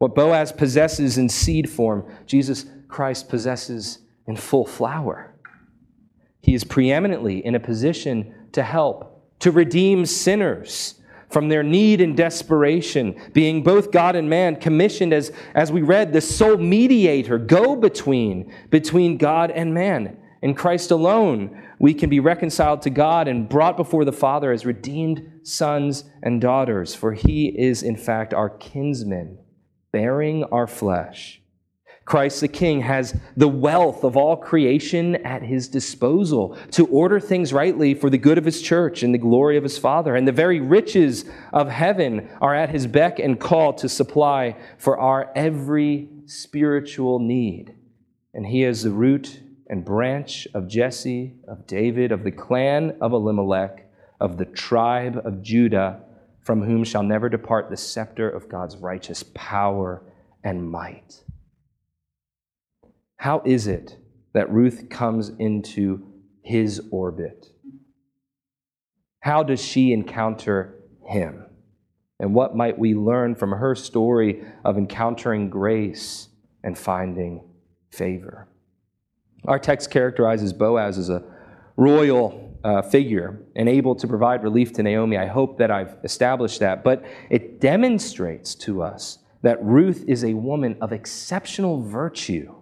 What 0.00 0.14
Boaz 0.14 0.50
possesses 0.50 1.18
in 1.18 1.28
seed 1.28 1.68
form, 1.68 2.10
Jesus 2.24 2.64
Christ 2.88 3.28
possesses 3.28 3.98
in 4.26 4.34
full 4.34 4.64
flower. 4.64 5.34
He 6.40 6.54
is 6.54 6.64
preeminently 6.64 7.44
in 7.44 7.54
a 7.54 7.60
position 7.60 8.34
to 8.52 8.62
help, 8.62 9.22
to 9.40 9.50
redeem 9.50 10.06
sinners 10.06 10.94
from 11.28 11.50
their 11.50 11.62
need 11.62 12.00
and 12.00 12.16
desperation, 12.16 13.14
being 13.34 13.62
both 13.62 13.92
God 13.92 14.16
and 14.16 14.30
man, 14.30 14.56
commissioned 14.56 15.12
as, 15.12 15.32
as 15.54 15.70
we 15.70 15.82
read, 15.82 16.14
the 16.14 16.22
sole 16.22 16.56
mediator, 16.56 17.36
go 17.36 17.76
between, 17.76 18.50
between 18.70 19.18
God 19.18 19.50
and 19.50 19.74
man. 19.74 20.16
In 20.40 20.54
Christ 20.54 20.92
alone, 20.92 21.62
we 21.78 21.92
can 21.92 22.08
be 22.08 22.20
reconciled 22.20 22.80
to 22.82 22.90
God 22.90 23.28
and 23.28 23.50
brought 23.50 23.76
before 23.76 24.06
the 24.06 24.12
Father 24.12 24.50
as 24.50 24.64
redeemed 24.64 25.40
sons 25.42 26.04
and 26.22 26.40
daughters, 26.40 26.94
for 26.94 27.12
he 27.12 27.48
is, 27.48 27.82
in 27.82 27.98
fact, 27.98 28.32
our 28.32 28.48
kinsman, 28.48 29.36
bearing 29.92 30.44
our 30.44 30.66
flesh. 30.66 31.40
Christ 32.04 32.40
the 32.40 32.48
King 32.48 32.80
has 32.80 33.16
the 33.36 33.46
wealth 33.46 34.02
of 34.02 34.16
all 34.16 34.36
creation 34.36 35.14
at 35.24 35.42
his 35.42 35.68
disposal 35.68 36.56
to 36.72 36.86
order 36.88 37.20
things 37.20 37.52
rightly 37.52 37.94
for 37.94 38.10
the 38.10 38.18
good 38.18 38.36
of 38.36 38.44
his 38.44 38.60
church 38.60 39.04
and 39.04 39.14
the 39.14 39.18
glory 39.18 39.56
of 39.56 39.62
his 39.62 39.78
Father. 39.78 40.16
And 40.16 40.26
the 40.26 40.32
very 40.32 40.58
riches 40.58 41.24
of 41.52 41.68
heaven 41.68 42.28
are 42.40 42.52
at 42.52 42.70
his 42.70 42.88
beck 42.88 43.20
and 43.20 43.38
call 43.38 43.74
to 43.74 43.88
supply 43.88 44.56
for 44.76 44.98
our 44.98 45.30
every 45.36 46.08
spiritual 46.26 47.20
need. 47.20 47.76
And 48.34 48.44
he 48.44 48.64
is 48.64 48.82
the 48.82 48.90
root 48.90 49.40
and 49.68 49.84
branch 49.84 50.48
of 50.52 50.66
Jesse, 50.66 51.34
of 51.46 51.64
David, 51.64 52.10
of 52.10 52.24
the 52.24 52.32
clan 52.32 52.96
of 53.00 53.12
Elimelech, 53.12 53.88
of 54.18 54.36
the 54.36 54.46
tribe 54.46 55.20
of 55.24 55.42
Judah, 55.42 56.00
from 56.50 56.62
whom 56.62 56.82
shall 56.82 57.04
never 57.04 57.28
depart 57.28 57.70
the 57.70 57.76
scepter 57.76 58.28
of 58.28 58.48
God's 58.48 58.76
righteous 58.76 59.22
power 59.34 60.02
and 60.42 60.68
might. 60.68 61.22
How 63.18 63.40
is 63.44 63.68
it 63.68 63.96
that 64.32 64.50
Ruth 64.50 64.88
comes 64.90 65.28
into 65.28 66.12
his 66.42 66.82
orbit? 66.90 67.52
How 69.20 69.44
does 69.44 69.64
she 69.64 69.92
encounter 69.92 70.74
him? 71.06 71.46
And 72.18 72.34
what 72.34 72.56
might 72.56 72.76
we 72.76 72.96
learn 72.96 73.36
from 73.36 73.52
her 73.52 73.76
story 73.76 74.44
of 74.64 74.76
encountering 74.76 75.50
grace 75.50 76.30
and 76.64 76.76
finding 76.76 77.44
favor? 77.92 78.48
Our 79.46 79.60
text 79.60 79.92
characterizes 79.92 80.52
Boaz 80.52 80.98
as 80.98 81.10
a 81.10 81.22
royal 81.76 82.49
uh, 82.64 82.82
figure 82.82 83.42
and 83.56 83.68
able 83.68 83.94
to 83.94 84.06
provide 84.06 84.42
relief 84.42 84.72
to 84.74 84.82
Naomi. 84.82 85.16
I 85.16 85.26
hope 85.26 85.58
that 85.58 85.70
I've 85.70 85.96
established 86.04 86.60
that. 86.60 86.84
But 86.84 87.04
it 87.30 87.60
demonstrates 87.60 88.54
to 88.56 88.82
us 88.82 89.18
that 89.42 89.62
Ruth 89.62 90.04
is 90.06 90.24
a 90.24 90.34
woman 90.34 90.76
of 90.80 90.92
exceptional 90.92 91.82
virtue 91.82 92.54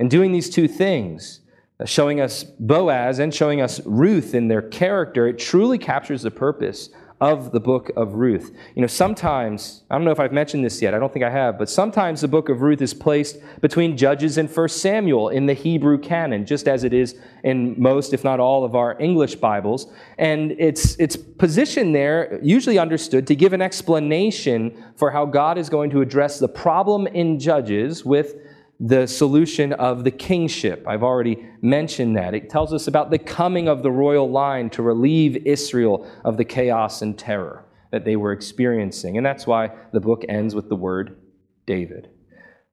and 0.00 0.10
doing 0.10 0.32
these 0.32 0.48
two 0.48 0.66
things, 0.66 1.40
uh, 1.78 1.84
showing 1.84 2.20
us 2.20 2.42
Boaz 2.42 3.18
and 3.18 3.34
showing 3.34 3.60
us 3.60 3.80
Ruth 3.84 4.34
in 4.34 4.48
their 4.48 4.62
character, 4.62 5.28
it 5.28 5.38
truly 5.38 5.76
captures 5.76 6.22
the 6.22 6.30
purpose 6.30 6.88
of 7.20 7.52
the 7.52 7.60
book 7.60 7.90
of 7.96 8.14
Ruth. 8.14 8.56
You 8.74 8.80
know, 8.80 8.86
sometimes, 8.86 9.82
I 9.90 9.96
don't 9.96 10.04
know 10.04 10.10
if 10.10 10.20
I've 10.20 10.32
mentioned 10.32 10.64
this 10.64 10.80
yet, 10.80 10.94
I 10.94 10.98
don't 10.98 11.12
think 11.12 11.24
I 11.24 11.30
have, 11.30 11.58
but 11.58 11.68
sometimes 11.68 12.22
the 12.22 12.28
book 12.28 12.48
of 12.48 12.62
Ruth 12.62 12.80
is 12.80 12.94
placed 12.94 13.38
between 13.60 13.96
Judges 13.96 14.38
and 14.38 14.48
1 14.48 14.68
Samuel 14.70 15.28
in 15.28 15.44
the 15.44 15.52
Hebrew 15.52 15.98
canon, 15.98 16.46
just 16.46 16.66
as 16.66 16.82
it 16.82 16.94
is 16.94 17.16
in 17.44 17.74
most, 17.80 18.14
if 18.14 18.24
not 18.24 18.40
all, 18.40 18.64
of 18.64 18.74
our 18.74 18.98
English 18.98 19.34
Bibles. 19.34 19.92
And 20.16 20.52
it's, 20.52 20.98
it's 20.98 21.16
positioned 21.16 21.94
there, 21.94 22.40
usually 22.42 22.78
understood, 22.78 23.26
to 23.26 23.36
give 23.36 23.52
an 23.52 23.60
explanation 23.60 24.82
for 24.96 25.10
how 25.10 25.26
God 25.26 25.58
is 25.58 25.68
going 25.68 25.90
to 25.90 26.00
address 26.00 26.38
the 26.38 26.48
problem 26.48 27.06
in 27.06 27.38
Judges 27.38 28.02
with 28.02 28.36
the 28.80 29.06
solution 29.06 29.74
of 29.74 30.04
the 30.04 30.10
kingship. 30.10 30.84
I've 30.88 31.02
already 31.02 31.46
mentioned 31.60 32.16
that. 32.16 32.34
It 32.34 32.48
tells 32.48 32.72
us 32.72 32.88
about 32.88 33.10
the 33.10 33.18
coming 33.18 33.68
of 33.68 33.82
the 33.82 33.90
royal 33.90 34.30
line 34.30 34.70
to 34.70 34.82
relieve 34.82 35.46
Israel 35.46 36.10
of 36.24 36.38
the 36.38 36.46
chaos 36.46 37.02
and 37.02 37.18
terror 37.18 37.66
that 37.92 38.06
they 38.06 38.16
were 38.16 38.32
experiencing. 38.32 39.18
And 39.18 39.26
that's 39.26 39.46
why 39.46 39.70
the 39.92 40.00
book 40.00 40.24
ends 40.28 40.54
with 40.54 40.70
the 40.70 40.76
word 40.76 41.20
David. 41.66 42.08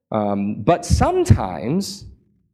Um, 0.09 0.63
but 0.63 0.85
sometimes 0.85 2.05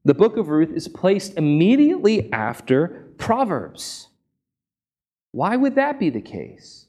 the 0.03 0.15
book 0.15 0.37
of 0.37 0.49
Ruth 0.49 0.71
is 0.71 0.87
placed 0.87 1.37
immediately 1.37 2.33
after 2.33 3.13
Proverbs. 3.17 4.07
Why 5.31 5.55
would 5.55 5.75
that 5.75 5.99
be 5.99 6.09
the 6.09 6.21
case? 6.21 6.87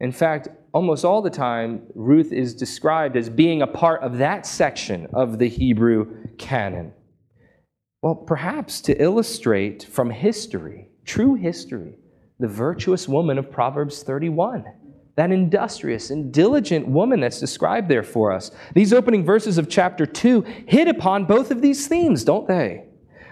In 0.00 0.12
fact, 0.12 0.48
almost 0.72 1.04
all 1.04 1.22
the 1.22 1.30
time, 1.30 1.82
Ruth 1.94 2.32
is 2.32 2.54
described 2.54 3.16
as 3.16 3.28
being 3.28 3.62
a 3.62 3.66
part 3.66 4.02
of 4.02 4.18
that 4.18 4.46
section 4.46 5.08
of 5.12 5.38
the 5.38 5.48
Hebrew 5.48 6.26
canon. 6.36 6.92
Well, 8.02 8.14
perhaps 8.14 8.80
to 8.82 9.02
illustrate 9.02 9.82
from 9.82 10.10
history, 10.10 10.88
true 11.04 11.34
history, 11.34 11.98
the 12.38 12.46
virtuous 12.46 13.08
woman 13.08 13.38
of 13.38 13.50
Proverbs 13.50 14.04
31, 14.04 14.64
that 15.16 15.32
industrious 15.32 16.10
and 16.10 16.32
diligent 16.32 16.86
woman 16.86 17.18
that's 17.18 17.40
described 17.40 17.88
there 17.88 18.04
for 18.04 18.30
us. 18.30 18.52
These 18.74 18.92
opening 18.92 19.24
verses 19.24 19.58
of 19.58 19.68
chapter 19.68 20.06
2 20.06 20.42
hit 20.68 20.86
upon 20.86 21.24
both 21.24 21.50
of 21.50 21.60
these 21.60 21.88
themes, 21.88 22.22
don't 22.22 22.46
they? 22.46 22.84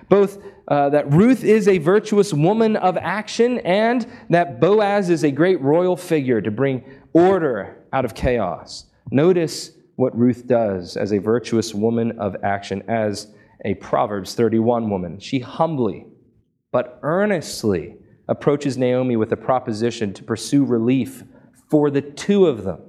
Both 0.09 0.39
uh, 0.69 0.91
that 0.91 1.13
Ruth 1.13 1.45
is 1.45 1.69
a 1.69 1.79
virtuous 1.79 2.33
woman 2.33 2.77
of 2.77 2.97
action 2.97 3.59
and 3.59 4.07
that 4.31 4.61
Boaz 4.61 5.11
is 5.11 5.25
a 5.25 5.31
great 5.31 5.61
royal 5.61 5.97
figure 5.97 6.41
to 6.41 6.51
bring 6.51 6.85
order 7.13 7.85
out 7.93 8.05
of 8.05 8.15
chaos. 8.15 8.87
Notice 9.11 9.73
what 9.97 10.17
Ruth 10.17 10.47
does 10.47 10.97
as 10.97 11.13
a 11.13 11.19
virtuous 11.19 11.75
woman 11.75 12.19
of 12.19 12.37
action, 12.43 12.83
as 12.89 13.29
a 13.65 13.75
Proverbs 13.75 14.35
31 14.35 14.91
woman. 14.91 15.19
She 15.19 15.39
humbly 15.39 16.07
but 16.73 16.99
earnestly 17.03 17.97
approaches 18.29 18.77
Naomi 18.77 19.17
with 19.17 19.33
a 19.33 19.37
proposition 19.37 20.13
to 20.13 20.23
pursue 20.23 20.65
relief 20.65 21.25
for 21.71 21.91
the 21.91 22.03
two 22.03 22.47
of 22.47 22.65
them. 22.65 22.81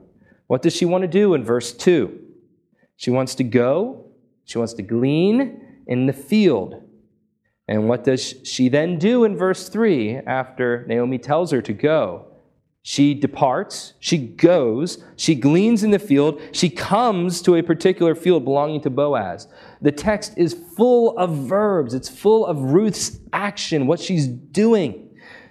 What 0.48 0.62
does 0.62 0.76
she 0.76 0.86
want 0.86 1.04
to 1.04 1.08
do 1.08 1.34
in 1.34 1.44
verse 1.44 1.72
2? 1.72 2.20
She 2.98 3.12
wants 3.12 3.36
to 3.36 3.44
go, 3.44 4.12
she 4.46 4.58
wants 4.58 4.74
to 4.74 4.82
glean 4.82 5.84
in 5.88 6.06
the 6.06 6.14
field 6.14 6.84
and 7.68 7.90
what 7.90 8.04
does 8.04 8.36
she 8.44 8.70
then 8.70 8.98
do 8.98 9.26
in 9.26 9.36
verse 9.36 9.68
3 9.68 10.18
after 10.18 10.86
Naomi 10.88 11.18
tells 11.18 11.52
her 11.52 11.62
to 11.62 11.74
go? 11.74 12.28
She 12.82 13.14
departs, 13.14 13.94
she 14.00 14.18
goes, 14.18 15.04
she 15.18 15.36
gleans 15.36 15.84
in 15.84 15.92
the 15.92 16.00
field, 16.00 16.40
she 16.54 16.70
comes 16.70 17.42
to 17.42 17.56
a 17.56 17.62
particular 17.62 18.16
field 18.16 18.46
belonging 18.46 18.80
to 18.82 18.90
Boaz. 18.90 19.50
The 19.82 19.92
text 19.92 20.38
is 20.38 20.54
full 20.78 21.18
of 21.18 21.36
verbs, 21.36 21.94
it's 21.94 22.08
full 22.08 22.46
of 22.46 22.58
Ruth's 22.58 23.20
action, 23.34 23.88
what 23.88 24.00
she's 24.00 24.26
doing. 24.26 25.10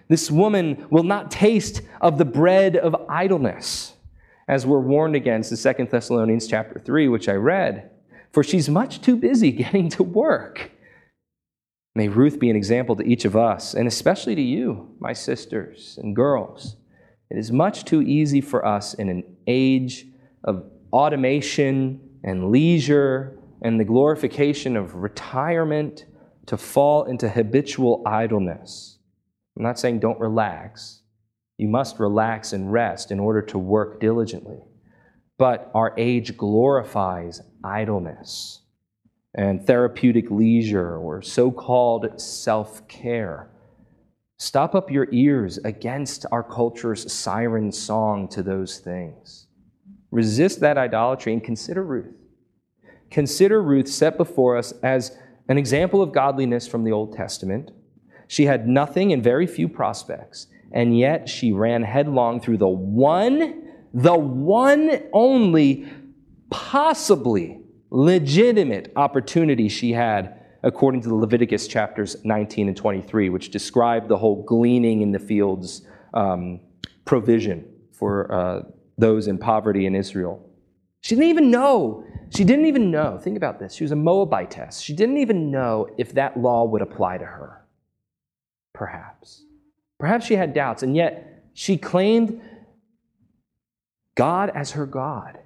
This 0.09 0.31
woman 0.31 0.87
will 0.89 1.03
not 1.03 1.31
taste 1.31 1.83
of 2.01 2.17
the 2.17 2.25
bread 2.25 2.75
of 2.77 2.97
idleness, 3.07 3.93
as 4.49 4.65
we're 4.65 4.81
warned 4.81 5.17
against 5.17 5.53
in 5.53 5.75
2 5.75 5.85
Thessalonians 5.91 6.47
chapter 6.47 6.79
3, 6.79 7.09
which 7.09 7.29
I 7.29 7.35
read, 7.35 7.91
for 8.33 8.43
she's 8.43 8.71
much 8.71 9.03
too 9.03 9.17
busy 9.17 9.53
getting 9.63 9.91
to 9.91 10.03
work. 10.03 10.71
May 11.97 12.09
Ruth 12.09 12.39
be 12.39 12.51
an 12.51 12.57
example 12.57 12.95
to 12.97 13.03
each 13.03 13.25
of 13.25 13.37
us, 13.37 13.73
and 13.73 13.89
especially 13.89 14.35
to 14.35 14.43
you, 14.43 14.95
my 15.01 15.15
sisters 15.15 15.99
and 16.03 16.15
girls. 16.15 16.77
It 17.31 17.39
is 17.39 17.51
much 17.51 17.87
too 17.87 18.03
easy 18.03 18.43
for 18.43 18.67
us 18.67 18.93
in 18.93 19.09
an 19.09 19.25
age 19.47 20.05
of 20.45 20.71
automation 20.93 21.99
and 22.23 22.51
leisure 22.51 23.39
and 23.63 23.81
the 23.81 23.85
glorification 23.87 24.77
of 24.77 24.95
retirement 24.95 26.05
to 26.45 26.59
fall 26.59 27.05
into 27.05 27.31
habitual 27.31 28.03
idleness. 28.05 28.99
I'm 29.57 29.63
not 29.63 29.79
saying 29.79 30.01
don't 30.01 30.21
relax. 30.21 31.01
You 31.57 31.69
must 31.69 31.99
relax 31.99 32.53
and 32.53 32.71
rest 32.71 33.11
in 33.11 33.19
order 33.19 33.41
to 33.41 33.59
work 33.59 34.01
diligently. 34.01 34.59
But 35.39 35.71
our 35.73 35.95
age 35.97 36.37
glorifies 36.37 37.41
idleness 37.65 38.61
and 39.37 39.65
therapeutic 39.65 40.31
leisure 40.31 40.97
or 40.97 41.23
so 41.23 41.51
called 41.51 42.21
self 42.21 42.87
care. 42.89 43.51
Stop 44.39 44.75
up 44.75 44.91
your 44.91 45.09
ears 45.13 45.59
against 45.59 46.27
our 46.33 46.43
culture's 46.43 47.11
siren 47.13 47.71
song 47.71 48.29
to 48.29 48.43
those 48.43 48.79
things. 48.79 49.47
Resist 50.11 50.61
that 50.61 50.79
idolatry 50.79 51.33
and 51.33 51.45
consider 51.45 51.85
Ruth. 51.85 52.15
Consider 53.11 53.63
Ruth 53.63 53.89
set 53.89 54.17
before 54.17 54.57
us 54.57 54.73
as 54.83 55.17
an 55.49 55.59
example 55.59 56.03
of 56.03 56.13
godliness 56.13 56.67
from 56.67 56.85
the 56.85 56.93
Old 56.93 57.15
Testament. 57.15 57.71
She 58.27 58.47
had 58.47 58.67
nothing 58.67 59.13
and 59.13 59.23
very 59.23 59.47
few 59.47 59.69
prospects, 59.69 60.49
and 60.73 60.99
yet 60.99 61.29
she 61.29 61.53
ran 61.53 61.83
headlong 61.83 62.41
through 62.41 62.59
the 62.59 62.69
one, 62.69 63.63
the 63.95 64.17
one 64.17 65.03
only 65.13 65.89
possibly 66.51 67.61
legitimate 67.91 68.93
opportunity 68.97 69.69
she 69.69 69.93
had 69.93 70.41
according 70.63 71.01
to 71.01 71.09
the 71.09 71.15
Leviticus 71.15 71.69
chapters 71.69 72.17
19 72.25 72.69
and 72.69 72.77
23, 72.77 73.29
which 73.29 73.51
describe 73.51 74.09
the 74.09 74.17
whole 74.17 74.43
gleaning 74.43 75.01
in 75.01 75.13
the 75.13 75.19
fields 75.19 75.83
um, 76.15 76.61
provision 77.05 77.65
for 77.93 78.33
uh, 78.33 78.63
those 78.99 79.29
in 79.29 79.39
poverty 79.39 79.87
in 79.87 79.95
Israel. 79.95 80.43
She 81.03 81.15
didn't 81.15 81.31
even 81.31 81.51
know. 81.51 82.05
She 82.31 82.43
didn't 82.43 82.67
even 82.67 82.91
know. 82.91 83.19
Think 83.19 83.37
about 83.37 83.61
this. 83.61 83.75
She 83.75 83.85
was 83.85 83.93
a 83.93 83.97
Moabitess. 83.97 84.81
She 84.81 84.93
didn't 84.93 85.19
even 85.19 85.51
know 85.53 85.89
if 85.99 86.13
that 86.15 86.37
law 86.37 86.65
would 86.65 86.83
apply 86.83 87.19
to 87.19 87.25
her. 87.25 87.65
Perhaps. 88.73 89.45
Perhaps 89.99 90.27
she 90.27 90.35
had 90.35 90.53
doubts, 90.53 90.83
and 90.83 90.97
yet 90.97 91.45
she 91.55 91.79
claimed 91.79 92.41
God 94.17 94.51
as 94.55 94.73
her 94.73 94.85
God 94.85 95.39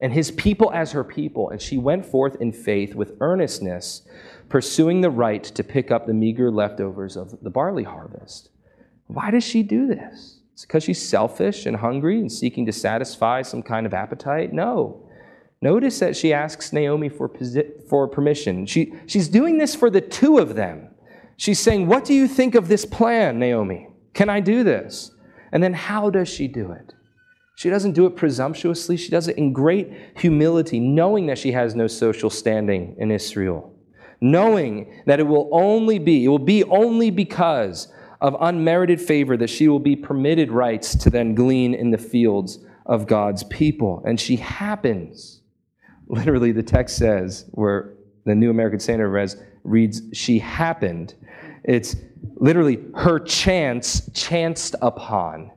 and 0.00 0.12
his 0.12 0.30
people 0.30 0.70
as 0.72 0.92
her 0.92 1.04
people. 1.04 1.50
And 1.50 1.60
she 1.60 1.78
went 1.78 2.04
forth 2.04 2.36
in 2.40 2.52
faith 2.52 2.94
with 2.94 3.16
earnestness, 3.20 4.02
pursuing 4.48 5.00
the 5.00 5.10
right 5.10 5.42
to 5.44 5.64
pick 5.64 5.90
up 5.90 6.06
the 6.06 6.14
meager 6.14 6.50
leftovers 6.50 7.16
of 7.16 7.42
the 7.42 7.50
barley 7.50 7.84
harvest. 7.84 8.50
Why 9.06 9.30
does 9.30 9.44
she 9.44 9.62
do 9.62 9.86
this? 9.86 10.40
It's 10.52 10.64
because 10.64 10.84
she's 10.84 11.06
selfish 11.06 11.66
and 11.66 11.76
hungry 11.76 12.20
and 12.20 12.30
seeking 12.30 12.64
to 12.66 12.72
satisfy 12.72 13.42
some 13.42 13.62
kind 13.62 13.86
of 13.86 13.94
appetite? 13.94 14.52
No. 14.52 15.08
Notice 15.60 15.98
that 15.98 16.16
she 16.16 16.32
asks 16.32 16.72
Naomi 16.72 17.08
for, 17.08 17.30
for 17.88 18.06
permission. 18.06 18.66
She, 18.66 18.92
she's 19.06 19.28
doing 19.28 19.58
this 19.58 19.74
for 19.74 19.90
the 19.90 20.00
two 20.00 20.38
of 20.38 20.54
them. 20.54 20.90
She's 21.36 21.58
saying, 21.58 21.86
What 21.86 22.04
do 22.04 22.14
you 22.14 22.28
think 22.28 22.54
of 22.54 22.68
this 22.68 22.84
plan, 22.84 23.38
Naomi? 23.38 23.88
Can 24.12 24.28
I 24.28 24.40
do 24.40 24.62
this? 24.62 25.10
And 25.52 25.62
then 25.62 25.72
how 25.72 26.10
does 26.10 26.28
she 26.28 26.46
do 26.48 26.70
it? 26.72 26.92
She 27.56 27.70
doesn't 27.70 27.92
do 27.92 28.06
it 28.06 28.16
presumptuously. 28.16 28.96
She 28.96 29.10
does 29.10 29.28
it 29.28 29.38
in 29.38 29.52
great 29.52 29.92
humility, 30.16 30.80
knowing 30.80 31.26
that 31.26 31.38
she 31.38 31.52
has 31.52 31.74
no 31.74 31.86
social 31.86 32.30
standing 32.30 32.96
in 32.98 33.10
Israel, 33.10 33.72
knowing 34.20 35.02
that 35.06 35.20
it 35.20 35.24
will 35.24 35.48
only 35.52 35.98
be, 35.98 36.24
it 36.24 36.28
will 36.28 36.38
be 36.38 36.64
only 36.64 37.10
because 37.10 37.88
of 38.20 38.36
unmerited 38.40 39.00
favor 39.00 39.36
that 39.36 39.50
she 39.50 39.68
will 39.68 39.78
be 39.78 39.94
permitted 39.94 40.50
rights 40.50 40.96
to 40.96 41.10
then 41.10 41.34
glean 41.34 41.74
in 41.74 41.90
the 41.90 41.98
fields 41.98 42.58
of 42.86 43.06
God's 43.06 43.44
people. 43.44 44.02
And 44.04 44.18
she 44.18 44.36
happens, 44.36 45.40
literally, 46.08 46.50
the 46.50 46.62
text 46.62 46.96
says, 46.96 47.46
where 47.52 47.94
the 48.24 48.34
New 48.34 48.50
American 48.50 48.80
Standard 48.80 49.36
reads, 49.62 50.02
she 50.12 50.38
happened. 50.38 51.14
It's 51.62 51.96
literally 52.36 52.84
her 52.94 53.18
chance 53.18 54.10
chanced 54.12 54.74
upon 54.82 55.50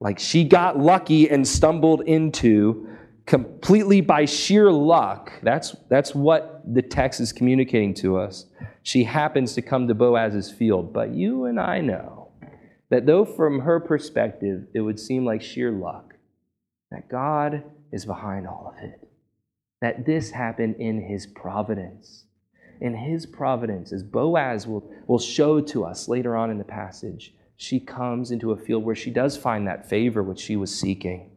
like 0.00 0.18
she 0.18 0.44
got 0.44 0.78
lucky 0.78 1.28
and 1.28 1.46
stumbled 1.46 2.02
into 2.02 2.88
completely 3.26 4.00
by 4.00 4.24
sheer 4.24 4.70
luck. 4.70 5.32
That's, 5.42 5.76
that's 5.88 6.14
what 6.14 6.62
the 6.64 6.82
text 6.82 7.20
is 7.20 7.32
communicating 7.32 7.94
to 7.94 8.16
us. 8.16 8.46
She 8.82 9.04
happens 9.04 9.54
to 9.54 9.62
come 9.62 9.86
to 9.88 9.94
Boaz's 9.94 10.50
field. 10.50 10.92
But 10.92 11.10
you 11.10 11.44
and 11.44 11.60
I 11.60 11.80
know 11.80 12.30
that 12.90 13.06
though 13.06 13.24
from 13.24 13.60
her 13.60 13.80
perspective 13.80 14.66
it 14.72 14.80
would 14.80 14.98
seem 14.98 15.24
like 15.24 15.42
sheer 15.42 15.70
luck, 15.70 16.14
that 16.90 17.08
God 17.08 17.64
is 17.92 18.06
behind 18.06 18.46
all 18.46 18.74
of 18.74 18.82
it. 18.82 19.06
That 19.82 20.06
this 20.06 20.30
happened 20.30 20.76
in 20.76 21.02
his 21.02 21.26
providence. 21.26 22.24
In 22.80 22.94
his 22.94 23.26
providence, 23.26 23.92
as 23.92 24.02
Boaz 24.02 24.66
will, 24.66 24.90
will 25.06 25.18
show 25.18 25.60
to 25.60 25.84
us 25.84 26.08
later 26.08 26.36
on 26.36 26.50
in 26.50 26.58
the 26.58 26.64
passage, 26.64 27.34
she 27.60 27.80
comes 27.80 28.30
into 28.30 28.52
a 28.52 28.56
field 28.56 28.84
where 28.84 28.94
she 28.94 29.10
does 29.10 29.36
find 29.36 29.66
that 29.66 29.88
favor 29.88 30.22
which 30.22 30.38
she 30.38 30.54
was 30.54 30.74
seeking. 30.74 31.32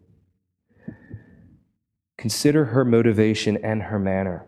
Consider 2.15 2.65
her 2.65 2.85
motivation 2.85 3.57
and 3.57 3.81
her 3.81 3.97
manner, 3.97 4.45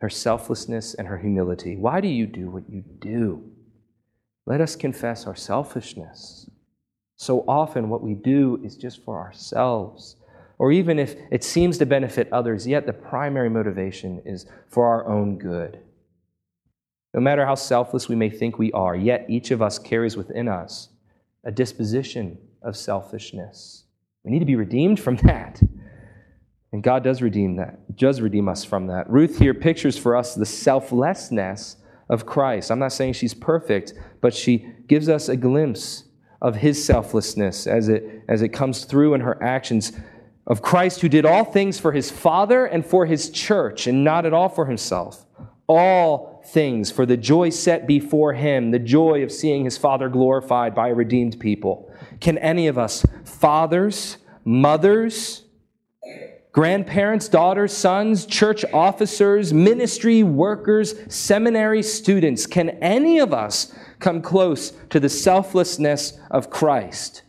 her 0.00 0.08
selflessness 0.08 0.94
and 0.94 1.06
her 1.06 1.18
humility. 1.18 1.76
Why 1.76 2.00
do 2.00 2.08
you 2.08 2.26
do 2.26 2.50
what 2.50 2.70
you 2.70 2.80
do? 2.80 3.44
Let 4.46 4.62
us 4.62 4.76
confess 4.76 5.26
our 5.26 5.36
selfishness. 5.36 6.48
So 7.16 7.44
often, 7.46 7.90
what 7.90 8.02
we 8.02 8.14
do 8.14 8.58
is 8.64 8.74
just 8.74 9.04
for 9.04 9.18
ourselves, 9.18 10.16
or 10.56 10.72
even 10.72 10.98
if 10.98 11.16
it 11.30 11.44
seems 11.44 11.76
to 11.78 11.86
benefit 11.86 12.32
others, 12.32 12.66
yet 12.66 12.86
the 12.86 12.94
primary 12.94 13.50
motivation 13.50 14.22
is 14.24 14.46
for 14.68 14.86
our 14.86 15.06
own 15.06 15.36
good. 15.36 15.80
No 17.18 17.22
matter 17.22 17.44
how 17.44 17.56
selfless 17.56 18.08
we 18.08 18.14
may 18.14 18.30
think 18.30 18.60
we 18.60 18.70
are, 18.70 18.94
yet 18.94 19.26
each 19.28 19.50
of 19.50 19.60
us 19.60 19.76
carries 19.76 20.16
within 20.16 20.46
us 20.46 20.90
a 21.42 21.50
disposition 21.50 22.38
of 22.62 22.76
selfishness. 22.76 23.82
We 24.22 24.30
need 24.30 24.38
to 24.38 24.44
be 24.44 24.54
redeemed 24.54 25.00
from 25.00 25.16
that. 25.24 25.60
And 26.72 26.80
God 26.80 27.02
does 27.02 27.20
redeem 27.20 27.56
that, 27.56 27.96
does 27.96 28.20
redeem 28.20 28.48
us 28.48 28.62
from 28.62 28.86
that. 28.86 29.10
Ruth 29.10 29.36
here 29.36 29.52
pictures 29.52 29.98
for 29.98 30.14
us 30.14 30.36
the 30.36 30.46
selflessness 30.46 31.78
of 32.08 32.24
Christ. 32.24 32.70
I'm 32.70 32.78
not 32.78 32.92
saying 32.92 33.14
she's 33.14 33.34
perfect, 33.34 33.94
but 34.20 34.32
she 34.32 34.68
gives 34.86 35.08
us 35.08 35.28
a 35.28 35.36
glimpse 35.36 36.04
of 36.40 36.54
his 36.54 36.84
selflessness 36.84 37.66
as 37.66 37.88
it, 37.88 38.22
as 38.28 38.42
it 38.42 38.50
comes 38.50 38.84
through 38.84 39.14
in 39.14 39.22
her 39.22 39.42
actions 39.42 39.90
of 40.46 40.62
Christ 40.62 41.00
who 41.00 41.08
did 41.08 41.26
all 41.26 41.44
things 41.44 41.80
for 41.80 41.90
his 41.90 42.12
Father 42.12 42.64
and 42.64 42.86
for 42.86 43.06
his 43.06 43.28
church 43.28 43.88
and 43.88 44.04
not 44.04 44.24
at 44.24 44.32
all 44.32 44.48
for 44.48 44.66
himself. 44.66 45.26
All 45.66 46.37
things 46.52 46.90
for 46.90 47.06
the 47.06 47.16
joy 47.16 47.50
set 47.50 47.86
before 47.86 48.32
him, 48.32 48.70
the 48.70 48.78
joy 48.78 49.22
of 49.22 49.32
seeing 49.32 49.64
his 49.64 49.76
Father 49.76 50.08
glorified 50.08 50.74
by 50.74 50.88
a 50.88 50.94
redeemed 50.94 51.38
people. 51.38 51.92
Can 52.20 52.38
any 52.38 52.66
of 52.66 52.78
us, 52.78 53.04
fathers, 53.24 54.16
mothers, 54.44 55.44
grandparents, 56.52 57.28
daughters, 57.28 57.76
sons, 57.76 58.26
church 58.26 58.64
officers, 58.72 59.52
ministry 59.52 60.22
workers, 60.22 60.94
seminary 61.12 61.82
students, 61.82 62.46
can 62.46 62.70
any 62.70 63.18
of 63.18 63.32
us 63.32 63.74
come 63.98 64.22
close 64.22 64.72
to 64.90 64.98
the 64.98 65.08
selflessness 65.08 66.18
of 66.30 66.50
Christ? 66.50 67.22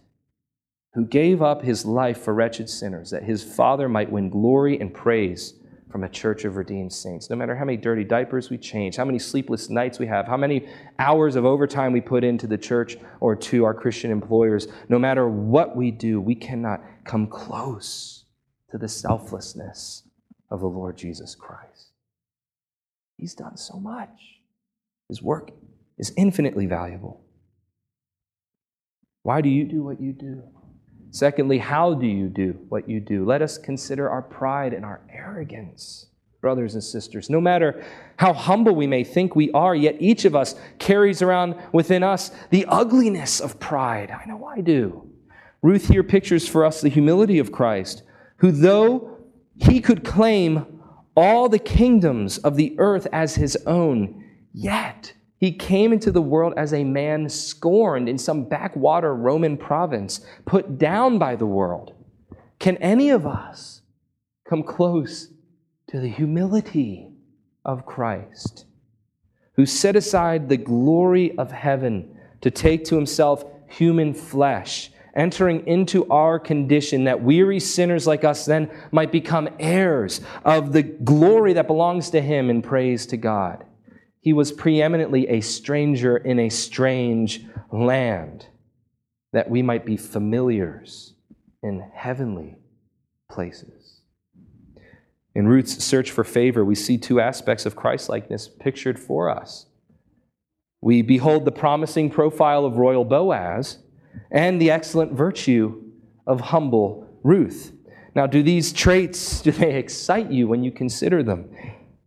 Who 0.93 1.05
gave 1.05 1.41
up 1.41 1.61
his 1.61 1.85
life 1.85 2.21
for 2.21 2.33
wretched 2.33 2.69
sinners, 2.69 3.11
that 3.11 3.23
his 3.23 3.43
Father 3.43 3.87
might 3.87 4.11
win 4.11 4.29
glory 4.29 4.79
and 4.79 4.93
praise 4.93 5.53
from 5.89 6.03
a 6.03 6.09
church 6.09 6.45
of 6.45 6.55
redeemed 6.55 6.93
saints. 6.93 7.29
No 7.29 7.35
matter 7.35 7.55
how 7.55 7.65
many 7.65 7.77
dirty 7.77 8.03
diapers 8.03 8.49
we 8.49 8.57
change, 8.57 8.95
how 8.95 9.05
many 9.05 9.19
sleepless 9.19 9.69
nights 9.69 9.97
we 9.97 10.07
have, 10.07 10.27
how 10.27 10.37
many 10.37 10.67
hours 10.99 11.35
of 11.35 11.45
overtime 11.45 11.91
we 11.91 12.01
put 12.01 12.23
into 12.23 12.45
the 12.47 12.57
church 12.57 12.97
or 13.19 13.35
to 13.35 13.63
our 13.65 13.73
Christian 13.73 14.11
employers, 14.11 14.67
no 14.87 14.99
matter 14.99 15.27
what 15.27 15.75
we 15.75 15.89
do, 15.91 16.21
we 16.21 16.35
cannot 16.35 16.81
come 17.05 17.27
close 17.27 18.25
to 18.69 18.77
the 18.77 18.87
selflessness 18.87 20.03
of 20.51 20.59
the 20.59 20.67
Lord 20.67 20.95
Jesus 20.97 21.33
Christ. 21.33 21.91
He's 23.17 23.33
done 23.33 23.57
so 23.57 23.79
much. 23.79 24.41
His 25.09 25.21
work 25.21 25.51
is 25.97 26.13
infinitely 26.15 26.67
valuable. 26.67 27.21
Why 29.23 29.41
do 29.41 29.49
you 29.49 29.65
do 29.65 29.83
what 29.83 29.99
you 29.99 30.13
do? 30.13 30.43
Secondly, 31.11 31.57
how 31.57 31.93
do 31.93 32.05
you 32.05 32.27
do 32.27 32.59
what 32.69 32.87
you 32.87 32.99
do? 32.99 33.25
Let 33.25 33.41
us 33.41 33.57
consider 33.57 34.09
our 34.09 34.21
pride 34.21 34.73
and 34.73 34.85
our 34.85 35.01
arrogance, 35.11 36.07
brothers 36.39 36.75
and 36.75 36.83
sisters. 36.83 37.29
No 37.29 37.41
matter 37.41 37.83
how 38.17 38.33
humble 38.33 38.75
we 38.75 38.87
may 38.87 39.03
think 39.03 39.35
we 39.35 39.51
are, 39.51 39.75
yet 39.75 39.95
each 39.99 40.25
of 40.25 40.35
us 40.35 40.55
carries 40.77 41.21
around 41.21 41.55
within 41.73 42.03
us 42.03 42.31
the 42.51 42.65
ugliness 42.67 43.39
of 43.39 43.59
pride. 43.59 44.11
I 44.11 44.25
know 44.25 44.45
I 44.45 44.61
do. 44.61 45.09
Ruth 45.61 45.87
here 45.87 46.03
pictures 46.03 46.47
for 46.47 46.63
us 46.63 46.81
the 46.81 46.89
humility 46.89 47.39
of 47.39 47.51
Christ, 47.51 48.03
who, 48.37 48.51
though 48.51 49.17
he 49.55 49.81
could 49.81 50.05
claim 50.05 50.81
all 51.17 51.49
the 51.49 51.59
kingdoms 51.59 52.37
of 52.37 52.55
the 52.55 52.75
earth 52.77 53.07
as 53.11 53.35
his 53.35 53.57
own, 53.65 54.23
yet 54.53 55.13
he 55.39 55.53
came 55.53 55.93
into 55.93 56.11
the 56.11 56.21
world 56.21 56.53
as 56.57 56.73
a 56.73 56.83
man 56.83 57.29
scorned 57.29 58.09
in 58.09 58.17
some 58.17 58.43
backwater 58.43 59.15
Roman 59.15 59.55
province, 59.55 60.19
put 60.45 60.77
down 60.77 61.17
by 61.17 61.37
the 61.37 61.45
world. 61.45 61.93
Can 62.59 62.75
any 62.77 63.09
of 63.09 63.25
us 63.25 63.81
come 64.47 64.63
close 64.63 65.29
to 65.87 65.99
the 66.01 66.09
humility 66.09 67.07
of 67.63 67.85
Christ, 67.85 68.65
who 69.53 69.65
set 69.65 69.95
aside 69.95 70.49
the 70.49 70.57
glory 70.57 71.37
of 71.37 71.51
heaven 71.51 72.17
to 72.41 72.51
take 72.51 72.83
to 72.85 72.95
himself 72.95 73.45
human 73.67 74.13
flesh, 74.13 74.91
entering 75.15 75.65
into 75.67 76.05
our 76.09 76.37
condition 76.37 77.05
that 77.05 77.23
weary 77.23 77.61
sinners 77.61 78.05
like 78.05 78.25
us 78.25 78.45
then 78.45 78.69
might 78.91 79.11
become 79.11 79.47
heirs 79.57 80.19
of 80.43 80.73
the 80.73 80.83
glory 80.83 81.53
that 81.53 81.67
belongs 81.67 82.09
to 82.09 82.21
him 82.21 82.49
in 82.49 82.61
praise 82.61 83.05
to 83.05 83.15
God? 83.15 83.65
He 84.21 84.33
was 84.33 84.51
preeminently 84.51 85.27
a 85.27 85.41
stranger 85.41 86.17
in 86.17 86.39
a 86.39 86.49
strange 86.49 87.45
land, 87.71 88.47
that 89.31 89.49
we 89.49 89.61
might 89.61 89.85
be 89.85 89.97
familiars 89.97 91.13
in 91.61 91.79
heavenly 91.93 92.57
places. 93.29 94.01
In 95.35 95.47
Ruth's 95.47 95.83
search 95.83 96.11
for 96.11 96.23
favor, 96.23 96.65
we 96.65 96.75
see 96.75 96.97
two 96.97 97.19
aspects 97.19 97.65
of 97.65 97.75
Christlikeness 97.75 98.47
pictured 98.47 98.99
for 98.99 99.29
us. 99.29 99.67
We 100.81 101.01
behold 101.01 101.45
the 101.45 101.51
promising 101.51 102.09
profile 102.09 102.65
of 102.65 102.77
royal 102.77 103.05
Boaz, 103.05 103.77
and 104.31 104.61
the 104.61 104.71
excellent 104.71 105.13
virtue 105.13 105.83
of 106.25 106.41
humble 106.41 107.07
Ruth. 107.23 107.73
Now, 108.15 108.27
do 108.27 108.41
these 108.43 108.73
traits 108.73 109.41
do 109.41 109.51
they 109.51 109.75
excite 109.75 110.31
you 110.31 110.47
when 110.47 110.63
you 110.63 110.71
consider 110.71 111.23
them? 111.23 111.49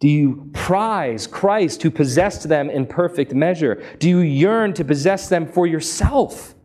Do 0.03 0.09
you 0.09 0.51
prize 0.53 1.29
Christ 1.29 1.81
who 1.85 1.91
possessed 1.93 2.49
them 2.49 2.69
in 2.69 2.87
perfect 2.87 3.33
measure? 3.35 3.81
Do 4.01 4.09
you 4.09 4.19
yearn 4.19 4.75
to 4.75 4.85
possess 4.85 5.29
them 5.29 5.47
for 5.47 5.65
yourself 5.65 6.57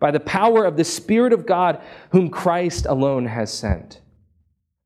by 0.00 0.10
the 0.10 0.18
power 0.18 0.64
of 0.64 0.76
the 0.76 0.82
Spirit 0.82 1.32
of 1.32 1.46
God 1.46 1.80
whom 2.10 2.30
Christ 2.30 2.86
alone 2.86 3.26
has 3.26 3.52
sent? 3.52 4.00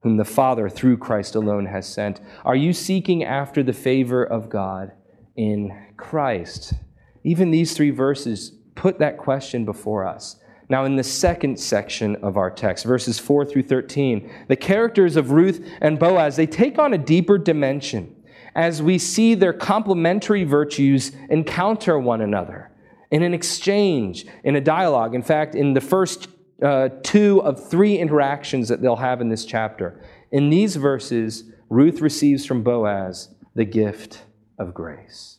Whom 0.02 0.18
the 0.18 0.26
Father 0.26 0.68
through 0.68 0.98
Christ 0.98 1.34
alone 1.34 1.64
has 1.64 1.88
sent. 1.88 2.20
Are 2.44 2.54
you 2.54 2.74
seeking 2.74 3.24
after 3.24 3.62
the 3.62 3.72
favor 3.72 4.22
of 4.22 4.50
God 4.50 4.92
in 5.34 5.70
Christ? 5.96 6.74
Even 7.22 7.50
these 7.52 7.72
three 7.72 7.88
verses 7.88 8.52
put 8.74 8.98
that 8.98 9.16
question 9.16 9.64
before 9.64 10.06
us. 10.06 10.36
Now, 10.68 10.84
in 10.84 10.96
the 10.96 11.04
second 11.04 11.58
section 11.58 12.16
of 12.16 12.36
our 12.36 12.50
text, 12.50 12.84
verses 12.84 13.18
4 13.18 13.44
through 13.44 13.64
13, 13.64 14.30
the 14.48 14.56
characters 14.56 15.16
of 15.16 15.30
Ruth 15.30 15.66
and 15.80 15.98
Boaz, 15.98 16.36
they 16.36 16.46
take 16.46 16.78
on 16.78 16.94
a 16.94 16.98
deeper 16.98 17.36
dimension 17.36 18.14
as 18.54 18.80
we 18.80 18.98
see 18.98 19.34
their 19.34 19.52
complementary 19.52 20.44
virtues 20.44 21.12
encounter 21.28 21.98
one 21.98 22.20
another 22.20 22.70
in 23.10 23.22
an 23.22 23.34
exchange, 23.34 24.26
in 24.42 24.56
a 24.56 24.60
dialogue. 24.60 25.14
In 25.14 25.22
fact, 25.22 25.54
in 25.54 25.74
the 25.74 25.80
first 25.80 26.28
uh, 26.62 26.88
two 27.02 27.42
of 27.42 27.68
three 27.68 27.98
interactions 27.98 28.68
that 28.68 28.80
they'll 28.80 28.96
have 28.96 29.20
in 29.20 29.28
this 29.28 29.44
chapter, 29.44 30.00
in 30.30 30.50
these 30.50 30.76
verses, 30.76 31.44
Ruth 31.68 32.00
receives 32.00 32.46
from 32.46 32.62
Boaz 32.62 33.28
the 33.54 33.64
gift 33.64 34.22
of 34.58 34.72
grace. 34.72 35.38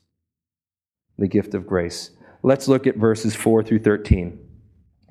The 1.18 1.28
gift 1.28 1.54
of 1.54 1.66
grace. 1.66 2.12
Let's 2.44 2.68
look 2.68 2.86
at 2.86 2.98
verses 2.98 3.36
4 3.36 3.64
through 3.64 3.80
13. 3.80 4.45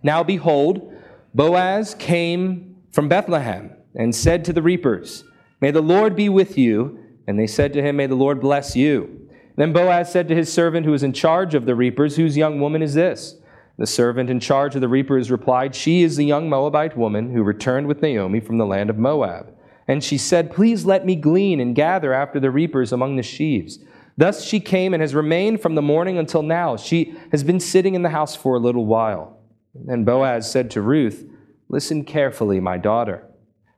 Now 0.05 0.23
behold, 0.23 0.95
Boaz 1.35 1.95
came 1.95 2.77
from 2.93 3.09
Bethlehem 3.09 3.73
and 3.97 4.15
said 4.15 4.45
to 4.45 4.53
the 4.53 4.63
reapers, 4.63 5.25
May 5.61 5.73
the 5.73 5.83
Lord 5.83 6.15
be 6.15 6.29
with 6.29 6.57
you. 6.57 7.01
And 7.27 7.39
they 7.39 7.47
said 7.47 7.73
to 7.73 7.83
him, 7.83 7.97
May 7.97 8.07
the 8.07 8.15
Lord 8.15 8.39
bless 8.39 8.77
you. 8.77 9.29
Then 9.57 9.73
Boaz 9.73 10.13
said 10.13 10.29
to 10.29 10.35
his 10.35 10.53
servant 10.53 10.85
who 10.85 10.93
was 10.93 11.03
in 11.03 11.15
charge 11.15 11.55
of 11.55 11.65
the 11.65 11.75
reapers, 11.75 12.17
Whose 12.17 12.37
young 12.37 12.61
woman 12.61 12.83
is 12.83 12.93
this? 12.95 13.37
The 13.79 13.87
servant 13.87 14.31
in 14.31 14.41
charge 14.41 14.75
of 14.75 14.83
the 14.83 14.89
reapers 14.89 15.31
replied, 15.31 15.75
She 15.75 16.03
is 16.03 16.17
the 16.17 16.25
young 16.25 16.49
Moabite 16.49 16.97
woman 16.97 17.33
who 17.33 17.43
returned 17.43 17.87
with 17.87 18.03
Naomi 18.03 18.41
from 18.41 18.59
the 18.59 18.67
land 18.67 18.91
of 18.91 18.99
Moab. 18.99 19.53
And 19.89 20.05
she 20.05 20.19
said, 20.19 20.53
Please 20.53 20.85
let 20.85 21.07
me 21.07 21.17
glean 21.17 21.61
and 21.61 21.75
gather 21.75 22.13
after 22.13 22.39
the 22.39 22.51
reapers 22.51 22.93
among 22.93 23.17
the 23.17 23.23
sheaves. 23.23 23.79
Thus 24.17 24.45
she 24.45 24.61
came 24.61 24.93
and 24.93 25.01
has 25.01 25.15
remained 25.15 25.61
from 25.61 25.75
the 25.75 25.83
morning 25.83 26.19
until 26.19 26.43
now. 26.43 26.77
She 26.77 27.17
has 27.33 27.43
been 27.43 27.59
sitting 27.59 27.95
in 27.95 28.03
the 28.03 28.11
house 28.11 28.37
for 28.37 28.55
a 28.55 28.61
little 28.61 28.87
while. 28.87 29.34
And 29.89 30.07
Boaz 30.07 30.51
said 30.51 30.71
to 30.73 30.83
Ruth, 30.83 31.27
Listen 31.69 32.05
carefully, 32.05 32.61
my 32.61 32.79
daughter. 32.79 33.27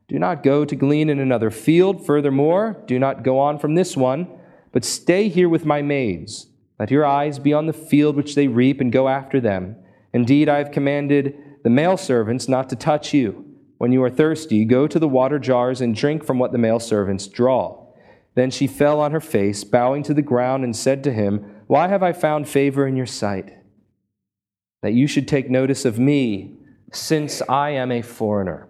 Do 0.09 0.19
not 0.19 0.43
go 0.43 0.65
to 0.65 0.77
glean 0.77 1.11
in 1.11 1.19
another 1.19 1.51
field. 1.51 2.05
Furthermore, 2.07 2.83
do 2.87 2.99
not 2.99 3.25
go 3.25 3.39
on 3.39 3.59
from 3.59 3.75
this 3.75 3.97
one, 3.97 4.29
but 4.73 4.85
stay 4.85 5.29
here 5.29 5.49
with 5.49 5.65
my 5.65 5.83
maids. 5.83 6.49
Let 6.79 6.91
your 6.91 7.07
eyes 7.07 7.39
be 7.39 7.53
on 7.53 7.67
the 7.67 7.73
field 7.73 8.17
which 8.17 8.35
they 8.35 8.49
reap, 8.49 8.81
and 8.81 8.93
go 8.93 9.09
after 9.09 9.41
them. 9.41 9.77
Indeed, 10.13 10.49
I 10.49 10.59
have 10.59 10.71
commanded 10.71 11.37
the 11.65 11.71
male 11.71 11.97
servants 11.97 12.49
not 12.49 12.69
to 12.69 12.77
touch 12.77 13.13
you. 13.13 13.45
When 13.79 13.93
you 13.93 14.03
are 14.05 14.11
thirsty, 14.11 14.65
go 14.65 14.87
to 14.87 14.99
the 14.99 15.09
water 15.09 15.39
jars 15.39 15.81
and 15.81 15.95
drink 15.95 16.25
from 16.25 16.39
what 16.39 16.53
the 16.53 16.59
male 16.59 16.81
servants 16.81 17.27
draw. 17.27 17.87
Then 18.35 18.51
she 18.51 18.67
fell 18.67 19.01
on 19.01 19.13
her 19.13 19.21
face, 19.21 19.65
bowing 19.65 20.03
to 20.05 20.15
the 20.15 20.23
ground, 20.23 20.63
and 20.63 20.77
said 20.77 21.03
to 21.05 21.13
him, 21.13 21.63
Why 21.67 21.89
have 21.89 22.03
I 22.03 22.13
found 22.13 22.49
favor 22.49 22.87
in 22.87 22.97
your 22.97 23.07
sight? 23.07 23.57
That 24.87 24.93
you 24.93 25.09
should 25.09 25.27
take 25.27 25.51
notice 25.51 25.85
of 25.85 25.99
me, 25.99 26.55
since 26.93 27.43
I 27.49 27.71
am 27.71 27.91
a 27.91 28.03
foreigner. 28.03 28.69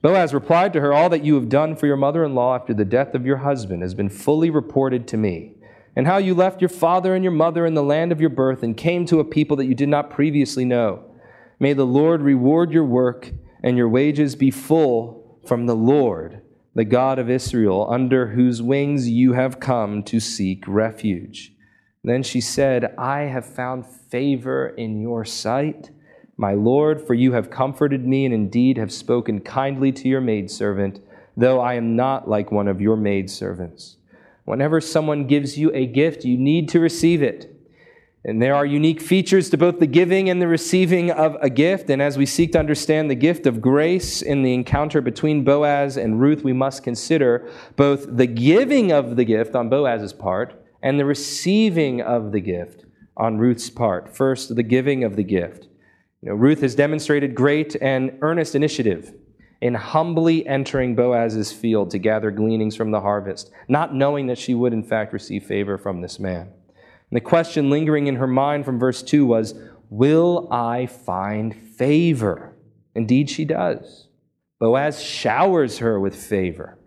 Boaz 0.00 0.32
replied 0.32 0.72
to 0.72 0.80
her, 0.80 0.90
All 0.90 1.10
that 1.10 1.22
you 1.22 1.34
have 1.34 1.50
done 1.50 1.76
for 1.76 1.86
your 1.86 1.98
mother 1.98 2.24
in 2.24 2.34
law 2.34 2.54
after 2.54 2.72
the 2.72 2.86
death 2.86 3.14
of 3.14 3.26
your 3.26 3.36
husband 3.36 3.82
has 3.82 3.92
been 3.92 4.08
fully 4.08 4.48
reported 4.48 5.06
to 5.08 5.18
me, 5.18 5.52
and 5.94 6.06
how 6.06 6.16
you 6.16 6.34
left 6.34 6.62
your 6.62 6.70
father 6.70 7.14
and 7.14 7.22
your 7.22 7.32
mother 7.34 7.66
in 7.66 7.74
the 7.74 7.82
land 7.82 8.10
of 8.10 8.22
your 8.22 8.30
birth 8.30 8.62
and 8.62 8.74
came 8.74 9.04
to 9.04 9.20
a 9.20 9.24
people 9.24 9.54
that 9.58 9.66
you 9.66 9.74
did 9.74 9.90
not 9.90 10.08
previously 10.08 10.64
know. 10.64 11.04
May 11.60 11.74
the 11.74 11.84
Lord 11.84 12.22
reward 12.22 12.72
your 12.72 12.86
work 12.86 13.30
and 13.62 13.76
your 13.76 13.90
wages 13.90 14.34
be 14.34 14.50
full 14.50 15.38
from 15.46 15.66
the 15.66 15.76
Lord, 15.76 16.40
the 16.74 16.86
God 16.86 17.18
of 17.18 17.28
Israel, 17.28 17.86
under 17.90 18.28
whose 18.28 18.62
wings 18.62 19.10
you 19.10 19.34
have 19.34 19.60
come 19.60 20.02
to 20.04 20.20
seek 20.20 20.64
refuge. 20.66 21.52
Then 22.04 22.22
she 22.22 22.40
said, 22.40 22.94
I 22.96 23.22
have 23.22 23.44
found 23.44 23.86
favor 23.86 24.68
in 24.68 25.00
your 25.00 25.24
sight, 25.24 25.90
my 26.36 26.54
Lord, 26.54 27.04
for 27.04 27.14
you 27.14 27.32
have 27.32 27.50
comforted 27.50 28.06
me 28.06 28.24
and 28.24 28.32
indeed 28.32 28.76
have 28.76 28.92
spoken 28.92 29.40
kindly 29.40 29.90
to 29.92 30.08
your 30.08 30.20
maidservant, 30.20 31.00
though 31.36 31.60
I 31.60 31.74
am 31.74 31.96
not 31.96 32.28
like 32.28 32.52
one 32.52 32.68
of 32.68 32.80
your 32.80 32.96
maidservants. 32.96 33.96
Whenever 34.44 34.80
someone 34.80 35.26
gives 35.26 35.58
you 35.58 35.72
a 35.74 35.86
gift, 35.86 36.24
you 36.24 36.38
need 36.38 36.68
to 36.70 36.80
receive 36.80 37.22
it. 37.22 37.54
And 38.24 38.40
there 38.40 38.54
are 38.54 38.64
unique 38.64 39.00
features 39.00 39.50
to 39.50 39.58
both 39.58 39.78
the 39.78 39.86
giving 39.86 40.30
and 40.30 40.40
the 40.40 40.48
receiving 40.48 41.10
of 41.10 41.36
a 41.40 41.50
gift. 41.50 41.90
And 41.90 42.00
as 42.00 42.16
we 42.16 42.26
seek 42.26 42.52
to 42.52 42.58
understand 42.58 43.10
the 43.10 43.14
gift 43.14 43.46
of 43.46 43.60
grace 43.60 44.22
in 44.22 44.42
the 44.42 44.54
encounter 44.54 45.00
between 45.00 45.44
Boaz 45.44 45.96
and 45.96 46.20
Ruth, 46.20 46.44
we 46.44 46.52
must 46.52 46.82
consider 46.82 47.50
both 47.76 48.06
the 48.16 48.26
giving 48.26 48.92
of 48.92 49.16
the 49.16 49.24
gift 49.24 49.54
on 49.54 49.68
Boaz's 49.68 50.12
part 50.12 50.54
and 50.82 50.98
the 50.98 51.04
receiving 51.04 52.00
of 52.00 52.32
the 52.32 52.40
gift 52.40 52.84
on 53.16 53.38
Ruth's 53.38 53.70
part. 53.70 54.14
First, 54.14 54.54
the 54.54 54.62
giving 54.62 55.04
of 55.04 55.16
the 55.16 55.24
gift. 55.24 55.68
You 56.22 56.30
know, 56.30 56.34
Ruth 56.34 56.60
has 56.60 56.74
demonstrated 56.74 57.34
great 57.34 57.76
and 57.80 58.18
earnest 58.22 58.54
initiative 58.54 59.14
in 59.60 59.74
humbly 59.74 60.46
entering 60.46 60.94
Boaz's 60.94 61.52
field 61.52 61.90
to 61.90 61.98
gather 61.98 62.30
gleanings 62.30 62.76
from 62.76 62.90
the 62.90 63.00
harvest, 63.00 63.50
not 63.68 63.94
knowing 63.94 64.26
that 64.28 64.38
she 64.38 64.54
would 64.54 64.72
in 64.72 64.82
fact 64.82 65.12
receive 65.12 65.44
favor 65.44 65.76
from 65.76 66.00
this 66.00 66.18
man. 66.18 66.52
And 67.10 67.16
the 67.16 67.20
question 67.20 67.70
lingering 67.70 68.06
in 68.06 68.16
her 68.16 68.26
mind 68.26 68.64
from 68.64 68.78
verse 68.78 69.02
2 69.02 69.26
was, 69.26 69.54
Will 69.90 70.48
I 70.52 70.86
find 70.86 71.56
favor? 71.56 72.54
Indeed, 72.94 73.30
she 73.30 73.44
does. 73.44 74.08
Boaz 74.60 75.02
showers 75.02 75.78
her 75.78 75.98
with 75.98 76.14
favor. 76.14 76.78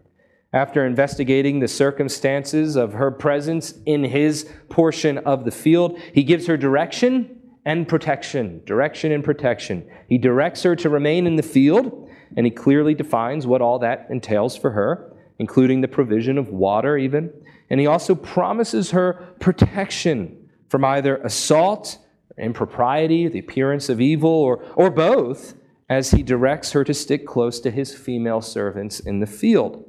After 0.54 0.86
investigating 0.86 1.60
the 1.60 1.68
circumstances 1.70 2.76
of 2.76 2.92
her 2.94 3.10
presence 3.10 3.74
in 3.86 4.04
his 4.04 4.50
portion 4.68 5.18
of 5.20 5.46
the 5.46 5.52
field, 5.52 5.98
he 6.14 6.24
gives 6.24 6.46
her 6.48 6.58
direction 6.58 7.40
and 7.66 7.88
protection. 7.88 8.62
Direction 8.66 9.14
and 9.14 9.24
protection. 9.24 9.90
He 10.10 10.18
directs 10.18 10.64
her 10.64 10.76
to 10.76 10.90
remain 10.90 11.26
in 11.26 11.38
the 11.38 11.44
field, 11.44 12.10
and 12.36 12.46
he 12.46 12.52
clearly 12.52 12.94
defines 12.94 13.48
what 13.48 13.62
all 13.62 13.80
that 13.80 14.08
entails 14.10 14.58
for 14.58 14.72
her, 14.72 15.14
including 15.40 15.80
the 15.80 15.88
provision 15.88 16.38
of 16.38 16.50
water, 16.50 16.98
even. 16.98 17.32
And 17.70 17.80
he 17.80 17.88
also 17.88 18.14
promises 18.14 18.92
her 18.92 19.34
protection 19.40 20.50
from 20.68 20.84
either 20.84 21.16
assault, 21.18 21.98
impropriety, 22.38 23.30
the 23.30 23.40
appearance 23.40 23.88
of 23.88 24.02
evil, 24.02 24.30
or, 24.30 24.62
or 24.76 24.90
both, 24.90 25.54
as 25.90 26.12
he 26.12 26.24
directs 26.24 26.74
her 26.74 26.84
to 26.84 26.94
stick 26.94 27.26
close 27.26 27.62
to 27.62 27.72
his 27.72 27.96
female 27.96 28.42
servants 28.42 29.00
in 29.00 29.22
the 29.22 29.26
field. 29.26 29.86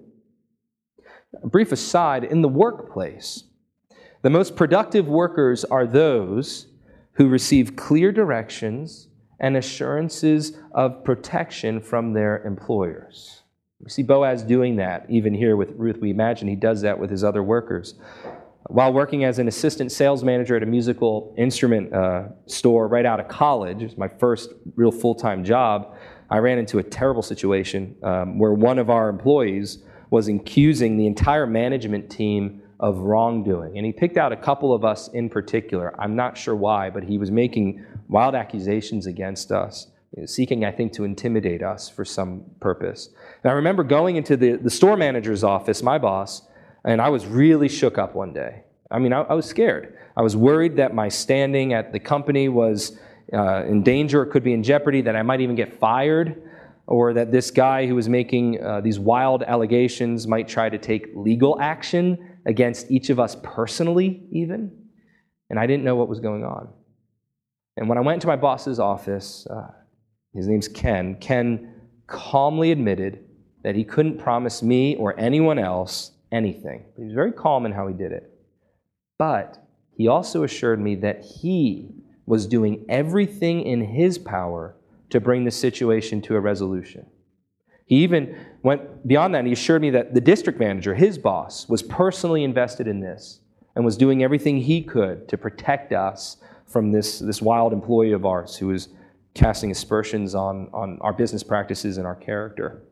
A 1.41 1.47
brief 1.47 1.73
aside 1.73 2.25
in 2.25 2.43
the 2.43 2.49
workplace, 2.49 3.45
the 4.23 4.31
most 4.31 4.55
productive 4.55 5.09
workers 5.09 5.65
are 5.65 5.87
those 5.87 6.67
who 7.15 7.29
receive 7.29 7.77
clear 7.77 8.13
directions 8.13 9.09
and 9.41 9.57
assurances 9.57 10.57
of 10.73 11.05
protection 11.05 11.81
from 11.81 12.13
their 12.13 12.43
employers. 12.45 13.43
We 13.81 13.91
see 13.91 14.03
Boaz 14.03 14.43
doing 14.45 14.77
that 14.77 15.07
even 15.09 15.35
here 15.35 15.57
with 15.57 15.71
Ruth. 15.77 15.99
We 16.01 16.11
imagine 16.11 16.47
he 16.47 16.55
does 16.55 16.83
that 16.83 16.99
with 16.99 17.11
his 17.11 17.25
other 17.25 17.43
workers. 17.43 17.95
While 18.69 18.93
working 18.93 19.25
as 19.25 19.41
an 19.41 19.49
assistant 19.49 19.91
sales 19.91 20.23
manager 20.23 20.55
at 20.55 20.63
a 20.63 20.67
musical 20.67 21.35
instrument 21.37 21.93
uh, 21.93 22.29
store 22.47 22.87
right 22.87 23.05
out 23.05 23.19
of 23.19 23.27
college, 23.27 23.83
it 23.83 23.87
was 23.87 23.99
my 23.99 24.07
first 24.07 24.51
real 24.77 24.93
full 24.93 25.17
time 25.17 25.43
job, 25.45 25.97
I 26.31 26.39
ran 26.39 26.59
into 26.59 26.79
a 26.79 26.83
terrible 26.83 27.23
situation 27.23 27.97
um, 28.05 28.39
where 28.39 28.53
one 28.53 28.79
of 28.79 28.89
our 28.89 29.09
employees 29.09 29.83
was 30.13 30.29
accusing 30.29 30.99
the 30.99 31.07
entire 31.07 31.47
management 31.47 32.11
team 32.11 32.61
of 32.79 32.99
wrongdoing. 32.99 33.79
And 33.79 33.87
he 33.87 33.93
picked 33.93 34.19
out 34.19 34.31
a 34.31 34.37
couple 34.37 34.75
of 34.75 34.85
us 34.85 35.09
in 35.09 35.31
particular. 35.31 35.99
I'm 35.99 36.15
not 36.15 36.37
sure 36.37 36.55
why, 36.55 36.91
but 36.91 37.03
he 37.03 37.17
was 37.17 37.31
making 37.31 37.83
wild 38.11 38.35
accusations 38.35 39.07
against 39.07 39.51
us, 39.51 39.87
seeking, 40.27 40.67
I 40.67 40.71
think, 40.71 40.93
to 40.95 41.05
intimidate 41.05 41.63
us 41.63 41.89
for 41.89 42.05
some 42.05 42.45
purpose. 42.61 43.09
And 43.43 43.51
I 43.51 43.55
remember 43.55 43.83
going 43.83 44.17
into 44.17 44.37
the, 44.37 44.57
the 44.57 44.69
store 44.69 44.99
manager's 44.99 45.43
office, 45.43 45.83
my 45.83 45.97
boss, 45.97 46.43
and 46.85 47.01
I 47.01 47.09
was 47.09 47.25
really 47.25 47.71
shook 47.71 47.97
up 47.97 48.15
one 48.15 48.35
day. 48.35 48.65
I 48.91 48.99
mean, 48.99 49.15
I, 49.15 49.23
I 49.23 49.33
was 49.33 49.47
scared. 49.47 49.97
I 50.15 50.21
was 50.21 50.37
worried 50.37 50.77
that 50.77 50.95
my 50.95 51.09
standing 51.09 51.73
at 51.73 51.91
the 51.95 51.99
company 51.99 52.51
was 52.51 52.99
uh, 53.33 53.65
in 53.65 53.83
danger 53.83 54.21
or 54.21 54.27
could 54.27 54.45
be 54.45 54.53
in 54.53 54.63
jeopardy, 54.63 55.01
that 55.01 55.17
I 55.17 55.23
might 55.23 55.41
even 55.41 55.57
get 55.57 55.81
fired 55.81 56.43
or 56.87 57.13
that 57.15 57.31
this 57.31 57.51
guy 57.51 57.87
who 57.87 57.95
was 57.95 58.09
making 58.09 58.63
uh, 58.63 58.81
these 58.81 58.99
wild 58.99 59.43
allegations 59.43 60.27
might 60.27 60.49
try 60.49 60.69
to 60.69 60.79
take 60.79 61.09
legal 61.15 61.61
action 61.61 62.39
against 62.47 62.91
each 62.91 63.11
of 63.11 63.21
us 63.21 63.37
personally, 63.43 64.27
even. 64.31 64.71
And 65.49 65.59
I 65.59 65.67
didn't 65.67 65.85
know 65.85 65.97
what 65.97 66.09
was 66.09 66.21
going 66.21 66.45
on. 66.45 66.69
And 67.77 67.89
when 67.89 67.99
I 67.99 68.01
went 68.01 68.21
to 68.23 68.27
my 68.27 68.37
boss's 68.37 68.79
office, 68.79 69.47
uh, 69.49 69.71
his 70.35 70.49
name's 70.49 70.69
Ken, 70.69 71.17
Ken 71.21 71.75
calmly 72.07 72.73
admitted 72.73 73.25
that 73.63 73.75
he 73.75 73.85
couldn't 73.85 74.19
promise 74.19 74.63
me 74.63 74.97
or 74.97 75.19
anyone 75.19 75.59
else 75.59 76.13
anything. 76.31 76.85
He 76.97 77.05
was 77.05 77.13
very 77.13 77.33
calm 77.33 77.65
in 77.67 77.73
how 77.73 77.87
he 77.87 77.95
did 77.95 78.13
it. 78.13 78.31
But 79.19 79.59
he 79.97 80.09
also 80.09 80.43
assured 80.43 80.81
me 80.81 80.97
that 80.97 81.25
he 81.25 81.91
was 82.27 82.47
doing 82.47 82.85
everything 82.89 83.63
in 83.63 83.85
his 83.85 84.19
power 84.19 84.75
to 85.13 85.21
bring 85.21 85.45
the 85.45 85.51
situation 85.51 86.21
to 86.23 86.37
a 86.37 86.41
resolution. 86.41 87.07
He 87.87 87.97
even 88.03 88.37
went 88.63 89.07
beyond 89.07 89.35
that 89.35 89.41
and 89.41 89.47
he 89.47 89.53
assured 89.53 89.83
me 89.83 89.91
that 89.91 90.15
the 90.15 90.21
district 90.21 90.59
manager, 90.59 90.95
his 90.95 91.19
boss, 91.19 91.69
was 91.69 91.83
personally 91.83 92.45
invested 92.45 92.87
in 92.87 93.01
this 93.01 93.41
and 93.77 93.85
was 93.85 93.97
doing 93.97 94.23
everything 94.23 94.59
he 94.59 94.83
could 94.83 95.29
to 95.29 95.37
protect 95.37 95.93
us 95.93 96.39
from 96.67 96.91
this, 96.93 97.19
this 97.19 97.43
wild 97.43 97.73
employee 97.73 98.13
of 98.13 98.25
ours 98.25 98.57
who 98.57 98.69
was 98.69 98.89
casting 99.35 99.71
aspersions 99.71 100.35
on, 100.35 100.69
on 100.73 100.99
our 101.01 101.13
business 101.13 101.43
practices 101.43 101.99
and 101.99 102.07
our 102.07 102.15
character. 102.15 102.83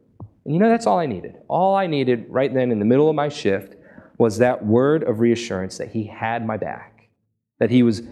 And 0.45 0.55
you 0.55 0.61
know, 0.61 0.69
that's 0.69 0.87
all 0.87 0.99
I 0.99 1.07
needed. 1.07 1.37
All 1.49 1.75
I 1.75 1.87
needed 1.87 2.27
right 2.29 2.53
then 2.53 2.71
in 2.71 2.79
the 2.79 2.85
middle 2.85 3.09
of 3.09 3.17
my 3.17 3.29
shift 3.29 3.77
was 4.19 4.39
that 4.39 4.65
word 4.65 5.03
of 5.05 5.21
reassurance 5.21 5.79
that 5.79 5.91
he 5.91 6.05
had 6.05 6.47
my 6.47 6.59
back, 6.59 7.09
that 7.59 7.71
he 7.71 7.83
was 7.83 8.03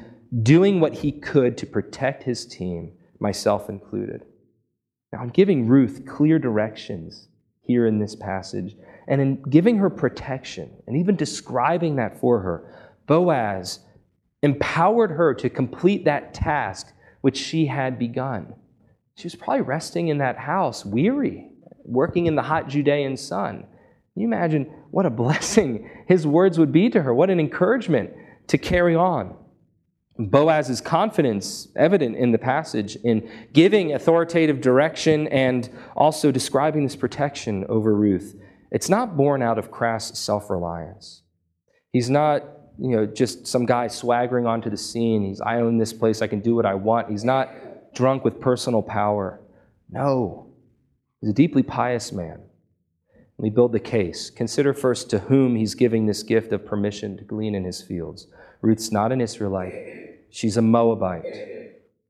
doing 0.42 0.80
what 0.80 0.94
he 0.94 1.12
could 1.12 1.58
to 1.58 1.66
protect 1.66 2.22
his 2.22 2.46
team, 2.46 2.92
myself 3.20 3.68
included. 3.68 4.24
Now, 5.12 5.20
I'm 5.20 5.30
giving 5.30 5.66
Ruth 5.66 6.04
clear 6.06 6.38
directions 6.38 7.28
here 7.68 7.86
in 7.86 7.98
this 7.98 8.16
passage. 8.16 8.76
And 9.06 9.20
in 9.20 9.42
giving 9.42 9.76
her 9.78 9.90
protection 9.90 10.70
and 10.86 10.96
even 10.96 11.14
describing 11.14 11.96
that 11.96 12.18
for 12.18 12.40
her, 12.40 12.74
Boaz 13.06 13.80
empowered 14.42 15.12
her 15.12 15.34
to 15.34 15.48
complete 15.48 16.04
that 16.04 16.34
task 16.34 16.92
which 17.20 17.36
she 17.36 17.66
had 17.66 17.98
begun. 17.98 18.54
She 19.16 19.26
was 19.26 19.34
probably 19.34 19.62
resting 19.62 20.08
in 20.08 20.18
that 20.18 20.36
house, 20.36 20.84
weary, 20.84 21.50
working 21.84 22.26
in 22.26 22.36
the 22.36 22.42
hot 22.42 22.68
Judean 22.68 23.16
sun. 23.16 23.66
Can 24.14 24.22
you 24.22 24.28
imagine 24.28 24.64
what 24.90 25.06
a 25.06 25.10
blessing 25.24 25.90
his 26.06 26.26
words 26.26 26.58
would 26.58 26.72
be 26.72 26.88
to 26.90 27.02
her? 27.02 27.14
What 27.14 27.30
an 27.30 27.40
encouragement 27.40 28.10
to 28.48 28.58
carry 28.58 28.94
on. 28.94 29.36
Boaz's 30.18 30.80
confidence, 30.80 31.68
evident 31.76 32.16
in 32.16 32.32
the 32.32 32.38
passage, 32.38 32.96
in 33.04 33.30
giving 33.52 33.94
authoritative 33.94 34.60
direction 34.60 35.28
and 35.28 35.70
also 35.96 36.32
describing 36.32 36.82
this 36.82 36.96
protection 36.96 37.64
over 37.68 37.94
Ruth. 37.94 38.36
It's 38.72 38.88
not 38.88 39.16
born 39.16 39.42
out 39.42 39.58
of 39.58 39.70
crass 39.70 40.18
self 40.18 40.50
reliance. 40.50 41.22
He's 41.92 42.10
not, 42.10 42.42
you 42.78 42.96
know, 42.96 43.06
just 43.06 43.46
some 43.46 43.64
guy 43.64 43.86
swaggering 43.86 44.46
onto 44.46 44.68
the 44.68 44.76
scene. 44.76 45.24
He's, 45.24 45.40
I 45.40 45.60
own 45.60 45.78
this 45.78 45.92
place, 45.92 46.20
I 46.20 46.26
can 46.26 46.40
do 46.40 46.56
what 46.56 46.66
I 46.66 46.74
want. 46.74 47.08
He's 47.10 47.24
not 47.24 47.94
drunk 47.94 48.24
with 48.24 48.40
personal 48.40 48.82
power. 48.82 49.40
No, 49.88 50.52
he's 51.20 51.30
a 51.30 51.34
deeply 51.34 51.62
pious 51.62 52.12
man. 52.12 52.40
Let 53.38 53.42
me 53.42 53.50
build 53.50 53.70
the 53.70 53.80
case. 53.80 54.30
Consider 54.30 54.74
first 54.74 55.10
to 55.10 55.20
whom 55.20 55.54
he's 55.54 55.76
giving 55.76 56.06
this 56.06 56.24
gift 56.24 56.52
of 56.52 56.66
permission 56.66 57.16
to 57.18 57.24
glean 57.24 57.54
in 57.54 57.62
his 57.62 57.80
fields. 57.80 58.26
Ruth's 58.62 58.90
not 58.90 59.12
an 59.12 59.20
Israelite. 59.20 60.07
She's 60.30 60.56
a 60.56 60.62
Moabite. 60.62 61.24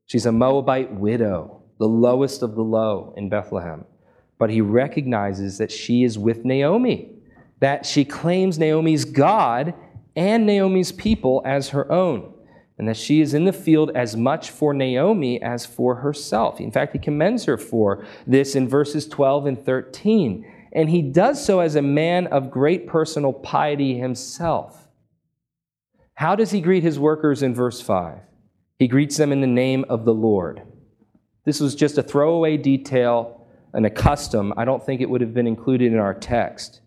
She's 0.07 0.27
a 0.27 0.33
Moabite 0.33 0.93
widow, 0.95 1.63
the 1.79 1.89
lowest 1.89 2.43
of 2.43 2.55
the 2.55 2.63
low 2.63 3.13
in 3.17 3.29
Bethlehem. 3.29 3.85
But 4.39 4.51
he 4.51 4.61
recognizes 4.61 5.59
that 5.59 5.71
she 5.71 6.05
is 6.05 6.19
with 6.19 6.45
Naomi, 6.45 7.13
that 7.61 7.85
she 7.85 8.05
claims 8.05 8.59
Naomi's 8.59 9.05
God 9.05 9.75
and 10.17 10.47
Naomi's 10.47 10.93
people 10.93 11.43
as 11.45 11.69
her 11.69 11.91
own, 11.93 12.33
and 12.79 12.89
that 12.89 12.97
she 12.97 13.21
is 13.21 13.35
in 13.35 13.45
the 13.45 13.53
field 13.53 13.91
as 13.95 14.17
much 14.17 14.51
for 14.51 14.73
Naomi 14.73 15.43
as 15.43 15.67
for 15.67 15.97
herself. 15.97 16.61
In 16.61 16.71
fact, 16.71 16.93
he 16.93 16.99
commends 16.99 17.45
her 17.45 17.59
for 17.59 18.05
this 18.27 18.55
in 18.57 18.69
verses 18.69 19.07
12 19.07 19.47
and 19.47 19.65
13. 19.65 20.47
And 20.73 20.91
he 20.91 21.03
does 21.03 21.45
so 21.45 21.61
as 21.61 21.77
a 21.77 21.83
man 21.83 22.27
of 22.29 22.51
great 22.51 22.87
personal 22.87 23.33
piety 23.33 23.99
himself. 23.99 24.88
How 26.19 26.35
does 26.35 26.51
he 26.51 26.61
greet 26.61 26.83
his 26.83 26.99
workers 26.99 27.45
in 27.45 27.55
verse 27.55 27.81
5? 27.81 28.19
He 28.81 28.89
greets 28.89 29.17
them 29.17 29.31
in 29.31 29.41
the 29.41 29.47
name 29.47 29.85
of 29.89 30.05
the 30.05 30.13
Lord. 30.13 30.63
This 31.45 31.61
was 31.61 31.77
just 31.77 31.97
a 31.97 32.03
throwaway 32.03 32.57
detail 32.57 33.47
and 33.73 33.87
a 33.87 33.91
custom. 33.91 34.53
I 34.57 34.65
don't 34.65 34.85
think 34.85 35.01
it 35.01 35.09
would 35.09 35.21
have 35.21 35.33
been 35.33 35.47
included 35.47 35.93
in 35.93 35.99
our 36.01 36.15
text. 36.15 36.81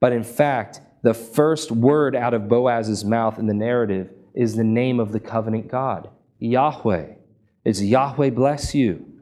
But 0.00 0.12
in 0.12 0.24
fact, 0.24 0.80
the 1.04 1.14
first 1.14 1.70
word 1.70 2.16
out 2.16 2.34
of 2.34 2.48
Boaz's 2.48 3.04
mouth 3.04 3.38
in 3.38 3.46
the 3.46 3.54
narrative 3.54 4.10
is 4.34 4.56
the 4.56 4.64
name 4.64 4.98
of 4.98 5.12
the 5.12 5.20
covenant 5.20 5.68
God, 5.68 6.10
Yahweh. 6.40 7.12
It's 7.64 7.80
Yahweh 7.80 8.30
bless 8.30 8.74
you. 8.74 9.17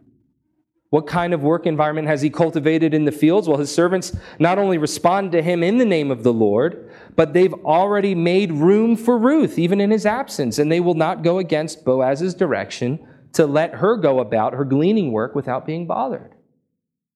What 0.91 1.07
kind 1.07 1.35
of 1.35 1.43
work 1.43 1.67
environment 1.67 2.07
has 2.07 2.23
he 2.23 2.31
cultivated 2.31 2.95
in 2.95 3.05
the 3.05 3.13
fields? 3.13 3.49
Well, 3.49 3.59
his 3.59 3.75
servants 3.75 4.17
not 4.39 4.59
only 4.59 4.79
respond 4.79 5.33
to 5.33 5.43
him 5.43 5.63
in 5.63 5.79
the 5.79 5.85
name 5.85 6.11
of 6.11 6.23
the 6.23 6.33
Lord, 6.33 6.91
but 7.17 7.33
they've 7.33 7.53
already 7.53 8.15
made 8.15 8.53
room 8.53 8.97
for 8.97 9.19
Ruth, 9.19 9.59
even 9.59 9.81
in 9.81 9.91
his 9.91 10.07
absence, 10.07 10.59
and 10.59 10.71
they 10.71 10.81
will 10.81 10.95
not 10.95 11.25
go 11.25 11.39
against 11.39 11.85
Boaz's 11.85 12.35
direction 12.35 13.05
to 13.33 13.47
let 13.47 13.75
her 13.75 13.97
go 13.97 14.21
about 14.21 14.55
her 14.55 14.65
gleaning 14.65 15.13
work 15.13 15.35
without 15.35 15.67
being 15.67 15.87
bothered. 15.87 16.35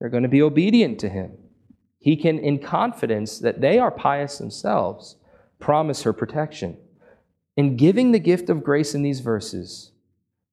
They're 0.01 0.11
going 0.11 0.25
to 0.25 0.29
be 0.29 0.43
obedient 0.43 0.99
to 1.01 1.09
him. 1.09 1.33
He 1.99 2.17
can, 2.17 2.39
in 2.39 2.59
confidence 2.59 3.39
that 3.39 3.61
they 3.61 3.79
are 3.79 3.91
pious 3.91 4.39
themselves, 4.39 5.17
promise 5.59 6.03
her 6.03 6.13
protection. 6.13 6.77
In 7.57 7.77
giving 7.77 8.13
the 8.13 8.19
gift 8.19 8.51
of 8.51 8.65
grace 8.65 8.95
in 8.95 9.03
these 9.03 9.21
verses, 9.21 9.90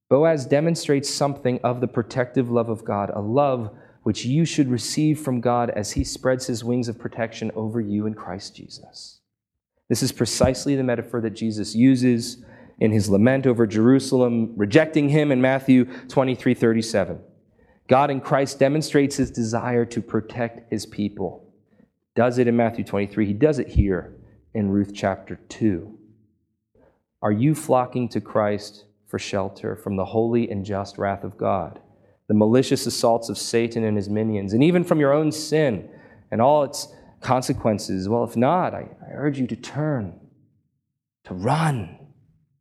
Boaz 0.10 0.46
demonstrates 0.46 1.10
something 1.10 1.60
of 1.64 1.82
the 1.82 1.88
protective 1.88 2.50
love 2.50 2.70
of 2.70 2.86
God, 2.86 3.12
a 3.14 3.20
love 3.20 3.72
which 4.04 4.24
you 4.24 4.46
should 4.46 4.70
receive 4.70 5.20
from 5.20 5.42
God 5.42 5.70
as 5.72 5.92
he 5.92 6.04
spreads 6.04 6.48
his 6.48 6.64
wings 6.64 6.88
of 6.88 6.98
protection 6.98 7.52
over 7.56 7.82
you 7.82 8.06
in 8.06 8.14
Christ 8.14 8.56
Jesus. 8.56 9.20
This 9.90 10.02
is 10.02 10.14
precisely 10.14 10.76
the 10.76 10.84
metaphor 10.84 11.20
that 11.22 11.32
Jesus 11.32 11.76
uses 11.76 12.44
in 12.80 12.92
his 12.92 13.10
lament 13.10 13.46
over 13.46 13.68
Jerusalem, 13.68 14.54
rejecting 14.56 15.10
him 15.10 15.32
in 15.32 15.42
Matthew 15.42 15.86
23 16.08 16.54
37. 16.54 17.20
God 17.90 18.10
in 18.10 18.22
Christ 18.22 18.60
demonstrates 18.60 19.16
his 19.16 19.32
desire 19.32 19.86
to 19.86 20.02
protect 20.02 20.72
his 20.72 20.86
people. 20.86 21.54
Does 22.16 22.38
it 22.38 22.48
in 22.48 22.56
Matthew 22.56 22.84
23. 22.84 23.26
He 23.26 23.34
does 23.34 23.60
it 23.60 23.68
here 23.68 24.16
in 24.54 24.70
Ruth 24.70 24.92
chapter 24.94 25.40
2. 25.50 25.98
Are 27.22 27.32
you 27.32 27.56
flocking 27.56 28.10
to 28.10 28.22
Christ 28.22 28.86
for 29.08 29.20
shelter 29.20 29.76
from 29.76 29.96
the 29.96 30.06
holy 30.06 30.50
and 30.50 30.66
just 30.66 30.98
wrath 30.98 31.24
of 31.24 31.38
God, 31.38 31.80
the 32.28 32.34
malicious 32.34 32.86
assaults 32.86 33.30
of 33.30 33.38
Satan 33.38 33.84
and 33.84 33.96
his 33.96 34.10
minions, 34.10 34.54
and 34.54 34.64
even 34.64 34.84
from 34.84 35.00
your 35.00 35.14
own 35.14 35.32
sin 35.32 35.90
and 36.32 36.42
all 36.42 36.64
its 36.64 36.94
consequences? 37.22 38.10
Well, 38.10 38.24
if 38.24 38.36
not, 38.36 38.74
I, 38.74 38.88
I 39.02 39.14
urge 39.14 39.40
you 39.40 39.48
to 39.48 39.56
turn, 39.56 40.20
to 41.26 41.34
run 41.34 41.98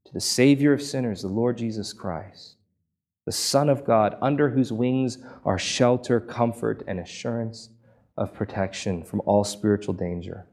to 0.06 0.12
the 0.12 0.20
Savior 0.20 0.72
of 0.72 0.82
sinners, 0.82 1.22
the 1.22 1.28
Lord 1.28 1.59
Jesus 1.59 1.92
Christ, 1.92 2.56
the 3.26 3.32
Son 3.32 3.68
of 3.68 3.85
God, 3.85 4.16
under 4.22 4.50
whose 4.50 4.72
wings 4.72 5.18
are 5.44 5.59
shelter, 5.59 6.20
comfort, 6.20 6.85
and 6.87 7.00
assurance 7.00 7.70
of 8.16 8.32
protection 8.32 9.02
from 9.02 9.20
all 9.26 9.44
spiritual 9.44 9.94
danger. 9.94 10.46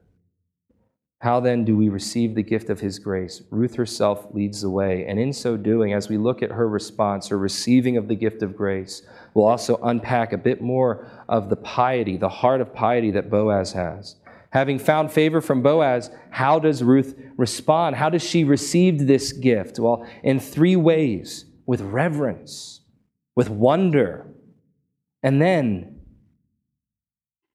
How 1.23 1.39
then 1.39 1.63
do 1.63 1.77
we 1.77 1.87
receive 1.87 2.35
the 2.35 2.43
gift 2.43 2.69
of 2.69 2.81
his 2.81 2.99
grace? 2.99 3.43
Ruth 3.49 3.75
herself 3.75 4.27
leads 4.33 4.61
the 4.61 4.69
way. 4.69 5.05
And 5.07 5.17
in 5.17 5.31
so 5.31 5.55
doing, 5.55 5.93
as 5.93 6.09
we 6.09 6.17
look 6.17 6.43
at 6.43 6.51
her 6.51 6.67
response, 6.67 7.29
her 7.29 7.37
receiving 7.37 7.95
of 7.95 8.09
the 8.09 8.15
gift 8.15 8.43
of 8.43 8.57
grace, 8.57 9.03
we'll 9.33 9.45
also 9.45 9.77
unpack 9.83 10.33
a 10.33 10.37
bit 10.37 10.61
more 10.61 11.09
of 11.29 11.47
the 11.47 11.55
piety, 11.55 12.17
the 12.17 12.27
heart 12.27 12.59
of 12.59 12.73
piety 12.73 13.09
that 13.11 13.29
Boaz 13.29 13.71
has. 13.71 14.17
Having 14.49 14.79
found 14.79 15.13
favor 15.13 15.39
from 15.39 15.61
Boaz, 15.61 16.11
how 16.29 16.59
does 16.59 16.83
Ruth 16.83 17.17
respond? 17.37 17.95
How 17.95 18.09
does 18.09 18.21
she 18.21 18.43
receive 18.43 19.07
this 19.07 19.31
gift? 19.31 19.79
Well, 19.79 20.05
in 20.23 20.41
three 20.41 20.75
ways 20.75 21.45
with 21.65 21.79
reverence, 21.79 22.81
with 23.33 23.49
wonder, 23.49 24.27
and 25.23 25.41
then 25.41 26.01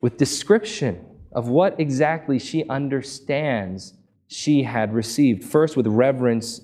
with 0.00 0.16
description 0.16 1.04
of 1.32 1.48
what 1.48 1.78
exactly 1.78 2.38
she 2.38 2.66
understands 2.68 3.94
she 4.28 4.62
had 4.62 4.92
received. 4.92 5.44
First, 5.44 5.76
with 5.76 5.86
reverence 5.86 6.60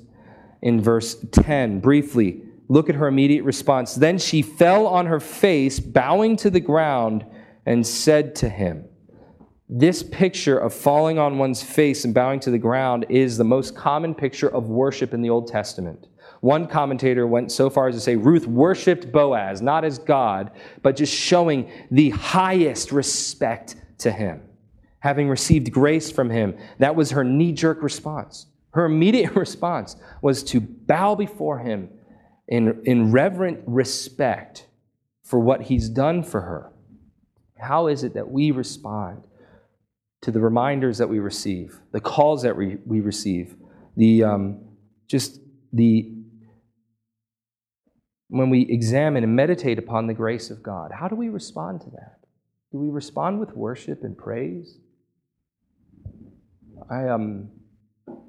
in 0.63 0.81
verse 0.81 1.17
10, 1.33 1.81
briefly, 1.81 2.43
look 2.69 2.89
at 2.89 2.95
her 2.95 3.07
immediate 3.07 3.45
response. 3.45 3.95
Then 3.95 4.19
she 4.19 4.43
fell 4.43 4.87
on 4.87 5.07
her 5.07 5.21
face, 5.21 5.81
bowing 5.81 6.37
to 6.37 6.51
the 6.51 6.61
ground, 6.61 7.25
and 7.67 7.87
said 7.87 8.35
to 8.37 8.49
him, 8.49 8.85
This 9.69 10.03
picture 10.03 10.59
of 10.59 10.73
falling 10.75 11.19
on 11.19 11.39
one's 11.39 11.63
face 11.63 12.05
and 12.05 12.15
bowing 12.15 12.41
to 12.41 12.51
the 12.51 12.59
ground 12.59 13.07
is 13.09 13.37
the 13.37 13.45
most 13.45 13.75
common 13.75 14.15
picture 14.15 14.49
of 14.49 14.69
worship 14.69 15.15
in 15.15 15.23
the 15.23 15.31
Old 15.31 15.49
Testament. 15.49 16.09
One 16.41 16.67
commentator 16.67 17.27
went 17.27 17.51
so 17.51 17.71
far 17.71 17.89
as 17.89 17.95
to 17.95 18.01
say 18.01 18.17
Ruth 18.17 18.47
worshiped 18.47 19.11
Boaz, 19.11 19.63
not 19.63 19.85
as 19.85 19.99
God, 19.99 20.51
but 20.83 20.97
just 20.97 21.15
showing 21.15 21.71
the 21.91 22.11
highest 22.11 22.93
respect 22.93 23.77
to 23.99 24.13
him 24.13 24.43
having 25.05 25.29
received 25.29 25.71
grace 25.71 26.11
from 26.11 26.31
him. 26.31 26.57
That 26.79 26.97
was 26.97 27.11
her 27.11 27.23
knee 27.23 27.53
jerk 27.53 27.83
response. 27.83 28.47
Her 28.71 28.87
immediate 28.87 29.37
response 29.37 29.97
was 30.23 30.43
to 30.45 30.63
bow 30.63 31.15
before 31.15 31.59
him 31.59 31.91
in, 32.49 32.81
in 32.87 33.13
reverent 33.13 33.61
respect 33.67 34.67
for 35.23 35.39
what 35.39 35.61
he's 35.61 35.91
done 35.91 36.23
for 36.23 36.41
her, 36.41 36.73
how 37.59 37.87
is 37.87 38.03
it 38.03 38.15
that 38.15 38.31
we 38.31 38.51
respond 38.51 39.27
to 40.23 40.31
the 40.31 40.41
reminders 40.41 40.97
that 40.97 41.09
we 41.09 41.19
receive, 41.19 41.81
the 41.93 42.01
calls 42.01 42.41
that 42.43 42.57
we, 42.57 42.79
we 42.87 43.01
receive, 43.01 43.57
the 43.99 44.25
um, 44.25 44.59
just 45.07 45.39
the 45.75 46.11
when 48.29 48.49
we 48.49 48.63
examine 48.71 49.23
and 49.23 49.37
meditate 49.37 49.79
upon 49.79 50.07
the 50.07 50.15
grace 50.15 50.51
of 50.51 50.63
God, 50.63 50.93
how 50.93 51.09
do 51.09 51.15
we 51.15 51.29
respond 51.29 51.83
to 51.83 51.91
that? 51.91 52.21
Do 52.73 52.79
we 52.79 52.89
respond 52.89 53.39
with 53.39 53.55
worship 53.55 54.03
and 54.03 54.17
praise? 54.17 54.79
I 56.91 57.09
um, 57.09 57.49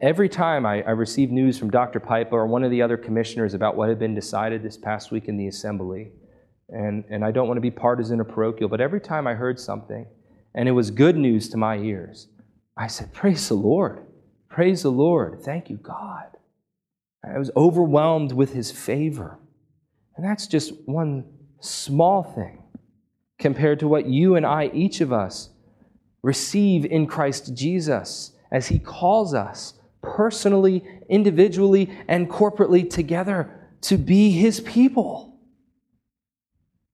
every 0.02 0.30
time 0.30 0.66
I, 0.66 0.82
I 0.84 0.92
receive 0.92 1.32
news 1.32 1.58
from 1.58 1.70
Dr. 1.70 2.00
Piper 2.00 2.38
or 2.38 2.48
one 2.48 2.64
of 2.64 2.72
the 2.72 2.82
other 2.82 2.98
commissioners 2.98 3.54
about 3.54 3.76
what 3.76 3.90
had 3.90 4.00
been 4.00 4.16
decided 4.16 4.64
this 4.64 4.78
past 4.78 5.12
week 5.12 5.28
in 5.28 5.38
the 5.38 5.48
assembly, 5.48 6.12
and, 6.70 7.04
and 7.10 7.24
I 7.24 7.32
don't 7.32 7.48
want 7.48 7.58
to 7.58 7.62
be 7.62 7.72
partisan 7.72 8.20
or 8.20 8.24
parochial, 8.24 8.70
but 8.70 8.82
every 8.82 9.02
time 9.02 9.28
I 9.28 9.34
heard 9.34 9.60
something 9.60 10.06
and 10.54 10.70
it 10.70 10.72
was 10.72 10.90
good 10.90 11.18
news 11.18 11.50
to 11.50 11.58
my 11.58 11.78
ears, 11.78 12.28
I 12.78 12.88
said, 12.88 13.14
Praise 13.14 13.50
the 13.50 13.56
Lord. 13.56 14.06
Praise 14.50 14.84
the 14.84 14.92
Lord. 14.92 15.42
Thank 15.42 15.70
you, 15.70 15.78
God. 15.78 16.28
I 17.24 17.38
was 17.38 17.52
overwhelmed 17.58 18.32
with 18.32 18.54
his 18.54 18.72
favor. 18.72 19.40
And 20.16 20.26
that's 20.26 20.48
just 20.48 20.74
one 20.86 21.26
small 21.60 22.24
thing 22.24 22.64
compared 23.38 23.80
to 23.80 23.88
what 23.88 24.06
you 24.06 24.36
and 24.36 24.46
I, 24.46 24.68
each 24.74 25.02
of 25.02 25.12
us, 25.12 25.50
receive 26.22 26.86
in 26.86 27.06
Christ 27.06 27.54
Jesus 27.54 28.32
as 28.52 28.68
he 28.68 28.80
calls 28.80 29.34
us 29.34 29.74
personally, 30.02 30.84
individually, 31.10 31.90
and 32.08 32.30
corporately 32.30 32.88
together 32.90 33.70
to 33.82 33.98
be 33.98 34.32
his 34.32 34.60
people. 34.62 35.38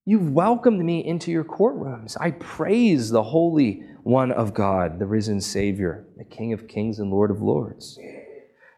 You've 0.05 0.31
welcomed 0.31 0.83
me 0.83 1.05
into 1.05 1.31
your 1.31 1.43
courtrooms. 1.43 2.17
I 2.19 2.31
praise 2.31 3.09
the 3.09 3.23
Holy 3.23 3.83
One 4.03 4.31
of 4.31 4.53
God, 4.53 4.97
the 4.97 5.05
risen 5.05 5.41
Savior, 5.41 6.07
the 6.17 6.23
King 6.23 6.53
of 6.53 6.67
kings 6.67 6.99
and 6.99 7.11
Lord 7.11 7.29
of 7.29 7.41
lords. 7.41 7.99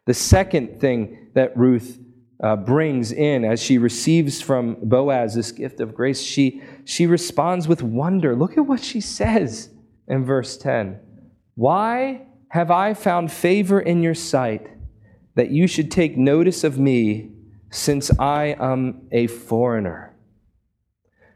The 0.06 0.14
second 0.14 0.82
thing 0.82 1.30
that 1.34 1.56
Ruth 1.56 1.98
uh, 2.44 2.58
brings 2.58 3.14
in 3.14 3.46
as 3.46 3.64
she 3.64 3.78
receives 3.78 4.42
from 4.42 4.76
Boaz 4.84 5.34
this 5.34 5.54
gift 5.54 5.80
of 5.80 5.96
grace, 5.96 6.22
she, 6.22 6.62
she 6.84 7.08
responds 7.08 7.70
with 7.70 7.82
wonder. 7.82 8.36
Look 8.36 8.58
at 8.58 8.66
what 8.66 8.84
she 8.84 9.00
says 9.00 9.70
in 10.10 10.26
verse 10.26 10.58
10. 10.58 11.00
Why 11.56 12.28
have 12.54 12.70
I 12.70 12.94
found 12.94 13.32
favor 13.32 13.80
in 13.80 14.04
your 14.04 14.14
sight 14.14 14.70
that 15.34 15.50
you 15.50 15.66
should 15.66 15.90
take 15.90 16.16
notice 16.16 16.64
of 16.64 16.78
me 16.78 17.32
since 17.72 18.12
I 18.20 18.56
am 18.60 19.08
a 19.12 19.26
foreigner? 19.26 20.16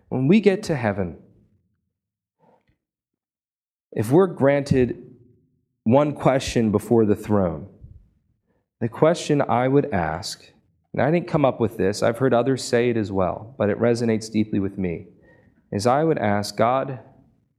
When 0.10 0.28
we 0.28 0.42
get 0.42 0.62
to 0.64 0.76
heaven, 0.76 1.18
if 3.92 4.12
we're 4.12 4.28
granted 4.28 5.16
one 5.86 6.14
question 6.14 6.72
before 6.72 7.04
the 7.04 7.16
throne, 7.16 7.68
the 8.80 8.88
question 8.88 9.42
I 9.42 9.68
would 9.68 9.92
ask, 9.92 10.46
and 10.94 11.02
I 11.02 11.10
didn't 11.10 11.28
come 11.28 11.46
up 11.46 11.60
with 11.60 11.78
this, 11.78 12.04
I've 12.04 12.20
heard 12.20 12.36
others 12.36 12.64
say 12.64 12.92
it 12.92 12.98
as 12.98 13.12
well, 13.12 13.56
but 13.58 13.72
it 13.72 13.80
resonates 13.80 14.32
deeply 14.32 14.60
with 14.60 14.78
me, 14.78 15.08
is 15.72 15.88
I 15.88 16.04
would 16.04 16.20
ask, 16.20 16.56
God, 16.56 17.00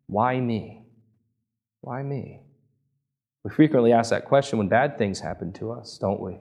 why 0.06 0.38
me? 0.38 0.84
Why 1.80 2.04
me? 2.04 2.42
We 3.48 3.54
frequently 3.54 3.94
ask 3.94 4.10
that 4.10 4.26
question 4.26 4.58
when 4.58 4.68
bad 4.68 4.98
things 4.98 5.20
happen 5.20 5.54
to 5.54 5.72
us, 5.72 5.96
don't 5.96 6.20
we? 6.20 6.36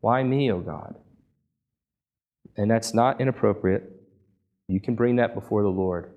Why 0.00 0.22
me, 0.22 0.52
O 0.52 0.56
oh 0.56 0.60
God? 0.60 0.96
And 2.58 2.70
that's 2.70 2.92
not 2.92 3.22
inappropriate. 3.22 3.90
You 4.68 4.78
can 4.78 4.96
bring 4.96 5.16
that 5.16 5.34
before 5.34 5.62
the 5.62 5.70
Lord. 5.70 6.12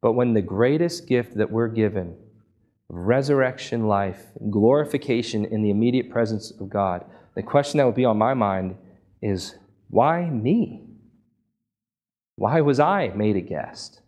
But 0.00 0.12
when 0.12 0.32
the 0.32 0.42
greatest 0.42 1.08
gift 1.08 1.36
that 1.38 1.50
we're 1.50 1.66
given, 1.66 2.16
resurrection 2.88 3.88
life, 3.88 4.26
glorification 4.48 5.44
in 5.44 5.62
the 5.62 5.70
immediate 5.70 6.08
presence 6.08 6.52
of 6.52 6.70
God, 6.70 7.04
the 7.34 7.42
question 7.42 7.78
that 7.78 7.86
would 7.86 7.96
be 7.96 8.04
on 8.04 8.16
my 8.16 8.34
mind 8.34 8.76
is 9.20 9.56
why 9.88 10.30
me? 10.30 10.86
Why 12.36 12.60
was 12.60 12.78
I 12.78 13.08
made 13.08 13.34
a 13.34 13.40
guest 13.40 14.02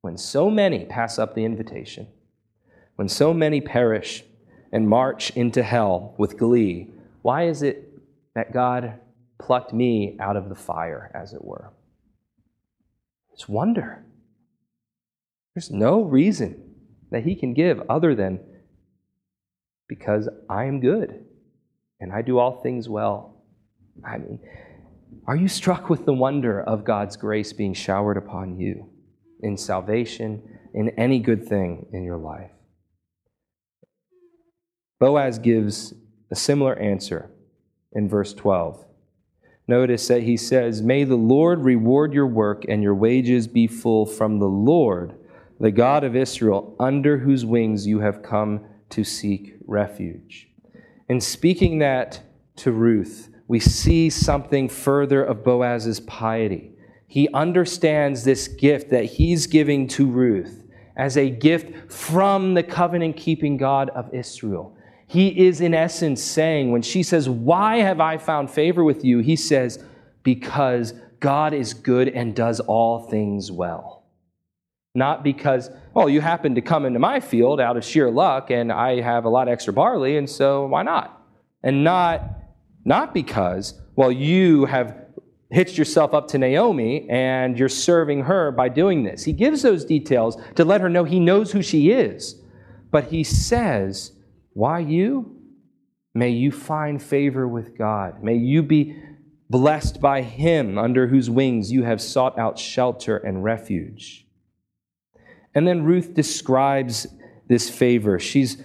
when 0.00 0.18
so 0.18 0.50
many 0.50 0.84
pass 0.84 1.16
up 1.16 1.36
the 1.36 1.44
invitation? 1.44 2.08
When 2.96 3.08
so 3.08 3.32
many 3.32 3.60
perish 3.60 4.24
and 4.76 4.86
march 4.86 5.30
into 5.30 5.62
hell 5.62 6.14
with 6.18 6.36
glee, 6.36 6.90
why 7.22 7.44
is 7.44 7.62
it 7.62 7.98
that 8.34 8.52
God 8.52 9.00
plucked 9.38 9.72
me 9.72 10.18
out 10.20 10.36
of 10.36 10.50
the 10.50 10.54
fire, 10.54 11.10
as 11.14 11.32
it 11.32 11.42
were? 11.42 11.72
It's 13.32 13.48
wonder. 13.48 14.04
There's 15.54 15.70
no 15.70 16.02
reason 16.02 16.74
that 17.10 17.24
He 17.24 17.34
can 17.34 17.54
give 17.54 17.80
other 17.88 18.14
than 18.14 18.38
because 19.88 20.28
I 20.50 20.64
am 20.64 20.80
good 20.80 21.24
and 21.98 22.12
I 22.12 22.20
do 22.20 22.38
all 22.38 22.60
things 22.60 22.86
well. 22.86 23.42
I 24.04 24.18
mean, 24.18 24.40
are 25.26 25.36
you 25.36 25.48
struck 25.48 25.88
with 25.88 26.04
the 26.04 26.12
wonder 26.12 26.60
of 26.60 26.84
God's 26.84 27.16
grace 27.16 27.54
being 27.54 27.72
showered 27.72 28.18
upon 28.18 28.58
you 28.58 28.90
in 29.40 29.56
salvation, 29.56 30.42
in 30.74 30.90
any 30.98 31.18
good 31.18 31.48
thing 31.48 31.86
in 31.94 32.04
your 32.04 32.18
life? 32.18 32.50
Boaz 34.98 35.38
gives 35.38 35.94
a 36.30 36.36
similar 36.36 36.78
answer 36.78 37.30
in 37.92 38.08
verse 38.08 38.32
12. 38.32 38.84
Notice 39.68 40.08
that 40.08 40.22
he 40.22 40.36
says, 40.36 40.80
May 40.80 41.04
the 41.04 41.16
Lord 41.16 41.64
reward 41.64 42.12
your 42.12 42.26
work 42.26 42.64
and 42.68 42.82
your 42.82 42.94
wages 42.94 43.48
be 43.48 43.66
full 43.66 44.06
from 44.06 44.38
the 44.38 44.48
Lord, 44.48 45.14
the 45.58 45.72
God 45.72 46.04
of 46.04 46.14
Israel, 46.14 46.76
under 46.78 47.18
whose 47.18 47.44
wings 47.44 47.86
you 47.86 48.00
have 48.00 48.22
come 48.22 48.64
to 48.90 49.02
seek 49.02 49.56
refuge. 49.66 50.48
In 51.08 51.20
speaking 51.20 51.78
that 51.80 52.20
to 52.56 52.72
Ruth, 52.72 53.28
we 53.48 53.60
see 53.60 54.08
something 54.10 54.68
further 54.68 55.22
of 55.22 55.44
Boaz's 55.44 56.00
piety. 56.00 56.72
He 57.06 57.28
understands 57.32 58.24
this 58.24 58.48
gift 58.48 58.90
that 58.90 59.04
he's 59.04 59.46
giving 59.46 59.88
to 59.88 60.06
Ruth 60.06 60.64
as 60.96 61.16
a 61.16 61.30
gift 61.30 61.92
from 61.92 62.54
the 62.54 62.62
covenant 62.62 63.16
keeping 63.16 63.56
God 63.56 63.90
of 63.90 64.12
Israel. 64.14 64.75
He 65.06 65.46
is, 65.46 65.60
in 65.60 65.72
essence, 65.72 66.22
saying, 66.22 66.72
when 66.72 66.82
she 66.82 67.02
says, 67.02 67.28
Why 67.28 67.76
have 67.76 68.00
I 68.00 68.18
found 68.18 68.50
favor 68.50 68.82
with 68.82 69.04
you? 69.04 69.20
He 69.20 69.36
says, 69.36 69.82
Because 70.22 70.94
God 71.20 71.54
is 71.54 71.74
good 71.74 72.08
and 72.08 72.34
does 72.34 72.60
all 72.60 73.08
things 73.08 73.50
well. 73.50 74.04
Not 74.94 75.22
because, 75.22 75.70
well, 75.94 76.08
you 76.08 76.20
happen 76.20 76.54
to 76.54 76.60
come 76.60 76.86
into 76.86 76.98
my 76.98 77.20
field 77.20 77.60
out 77.60 77.76
of 77.76 77.84
sheer 77.84 78.10
luck 78.10 78.50
and 78.50 78.72
I 78.72 79.00
have 79.00 79.26
a 79.26 79.28
lot 79.28 79.46
of 79.46 79.52
extra 79.52 79.72
barley, 79.72 80.16
and 80.16 80.28
so 80.28 80.66
why 80.66 80.82
not? 80.82 81.22
And 81.62 81.84
not, 81.84 82.22
not 82.84 83.12
because, 83.12 83.78
well, 83.94 84.10
you 84.10 84.64
have 84.64 84.96
hitched 85.50 85.78
yourself 85.78 86.14
up 86.14 86.28
to 86.28 86.38
Naomi 86.38 87.08
and 87.08 87.58
you're 87.58 87.68
serving 87.68 88.22
her 88.22 88.50
by 88.50 88.68
doing 88.68 89.04
this. 89.04 89.22
He 89.22 89.32
gives 89.32 89.62
those 89.62 89.84
details 89.84 90.36
to 90.56 90.64
let 90.64 90.80
her 90.80 90.88
know 90.88 91.04
he 91.04 91.20
knows 91.20 91.52
who 91.52 91.62
she 91.62 91.90
is. 91.90 92.40
But 92.90 93.04
he 93.04 93.22
says, 93.22 94.12
why 94.56 94.78
you? 94.78 95.36
May 96.14 96.30
you 96.30 96.50
find 96.50 97.02
favor 97.02 97.46
with 97.46 97.76
God. 97.76 98.22
May 98.22 98.36
you 98.36 98.62
be 98.62 98.96
blessed 99.50 100.00
by 100.00 100.22
Him 100.22 100.78
under 100.78 101.08
whose 101.08 101.28
wings 101.28 101.70
you 101.70 101.82
have 101.82 102.00
sought 102.00 102.38
out 102.38 102.58
shelter 102.58 103.18
and 103.18 103.44
refuge. 103.44 104.26
And 105.54 105.68
then 105.68 105.84
Ruth 105.84 106.14
describes 106.14 107.06
this 107.50 107.68
favor. 107.68 108.18
She's 108.18 108.62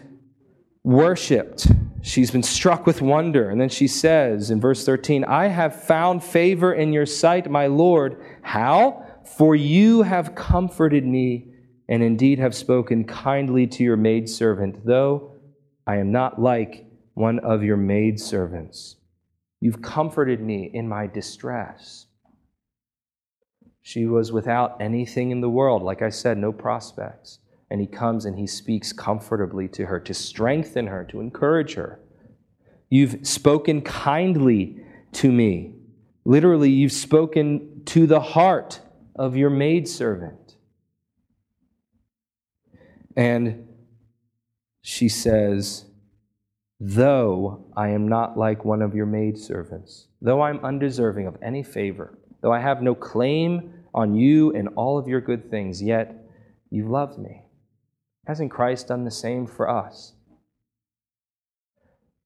worshiped, 0.86 1.68
she's 2.02 2.32
been 2.32 2.42
struck 2.42 2.86
with 2.86 3.02
wonder. 3.02 3.50
And 3.50 3.60
then 3.60 3.68
she 3.68 3.90
says 3.90 4.50
in 4.50 4.62
verse 4.62 4.86
13, 4.86 5.26
I 5.26 5.48
have 5.48 5.84
found 5.84 6.24
favor 6.24 6.74
in 6.74 6.94
your 6.94 7.06
sight, 7.06 7.52
my 7.52 7.68
Lord. 7.68 8.24
How? 8.44 9.06
For 9.36 9.58
you 9.58 10.04
have 10.04 10.36
comforted 10.36 11.06
me 11.06 11.50
and 11.90 12.02
indeed 12.02 12.40
have 12.40 12.56
spoken 12.56 13.04
kindly 13.04 13.68
to 13.68 13.84
your 13.84 13.98
maidservant, 13.98 14.86
though 14.86 15.31
I 15.92 15.98
am 15.98 16.10
not 16.10 16.42
like 16.42 16.86
one 17.16 17.40
of 17.40 17.64
your 17.64 17.76
maidservants. 17.76 18.96
You've 19.60 19.82
comforted 19.82 20.40
me 20.40 20.72
in 20.74 20.88
my 20.88 21.06
distress. 21.06 22.06
She 23.82 24.06
was 24.06 24.32
without 24.32 24.82
anything 24.82 25.32
in 25.32 25.42
the 25.42 25.50
world, 25.50 25.84
like 25.84 26.02
I 26.02 26.08
said, 26.08 26.38
no 26.38 26.54
prospects. 26.54 27.40
And 27.70 27.82
he 27.82 27.88
comes 27.88 28.24
and 28.24 28.40
he 28.40 28.48
speaks 28.48 28.94
comfortably 28.94 29.68
to 29.68 29.86
her, 29.88 30.00
to 30.00 30.14
strengthen 30.14 30.88
her, 30.88 31.04
to 31.12 31.20
encourage 31.20 31.74
her. 31.74 32.00
You've 32.90 33.28
spoken 33.28 33.82
kindly 33.82 34.82
to 35.12 35.30
me. 35.30 35.76
Literally, 36.24 36.70
you've 36.70 36.94
spoken 36.94 37.82
to 37.88 38.08
the 38.08 38.22
heart 38.22 38.80
of 39.18 39.36
your 39.36 39.50
maidservant. 39.50 40.56
And 43.18 43.68
she 44.82 45.08
says, 45.10 45.86
Though 46.80 47.66
I 47.78 47.90
am 47.90 48.08
not 48.08 48.38
like 48.38 48.66
one 48.66 48.82
of 48.82 48.96
your 48.96 49.06
maidservants, 49.06 50.08
though 50.22 50.42
I'm 50.42 50.64
undeserving 50.66 51.28
of 51.28 51.38
any 51.42 51.62
favor, 51.62 52.18
though 52.42 52.52
I 52.52 52.60
have 52.60 52.82
no 52.82 52.96
claim 52.96 53.74
on 53.94 54.16
you 54.16 54.52
and 54.54 54.70
all 54.70 54.98
of 54.98 55.08
your 55.08 55.22
good 55.22 55.52
things, 55.52 55.82
yet 55.82 56.16
you 56.72 56.88
loved 56.88 57.20
me. 57.20 57.44
Hasn't 58.26 58.50
Christ 58.50 58.88
done 58.88 59.04
the 59.04 59.12
same 59.12 59.46
for 59.46 59.70
us? 59.70 60.14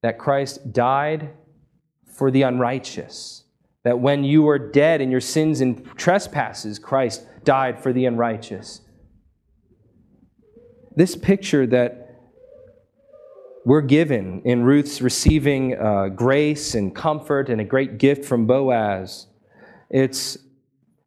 That 0.02 0.20
Christ 0.20 0.72
died 0.72 1.32
for 2.06 2.32
the 2.32 2.44
unrighteous. 2.44 3.44
That 3.84 4.00
when 4.00 4.24
you 4.24 4.44
were 4.44 4.60
dead 4.60 5.02
in 5.02 5.12
your 5.12 5.22
sins 5.22 5.62
and 5.62 5.86
trespasses, 5.98 6.80
Christ 6.80 7.26
died 7.44 7.82
for 7.82 7.92
the 7.92 8.06
unrighteous. 8.06 8.82
This 10.96 11.16
picture 11.16 11.68
that 11.68 12.05
we're 13.66 13.82
given 13.82 14.44
in 14.46 14.64
Ruth's 14.64 15.02
receiving 15.02 15.76
uh, 15.76 16.10
grace 16.10 16.76
and 16.76 16.96
comfort 16.96 17.50
and 17.50 17.60
a 17.60 17.64
great 17.64 17.98
gift 17.98 18.24
from 18.24 18.46
Boaz, 18.46 19.26
it's, 19.90 20.38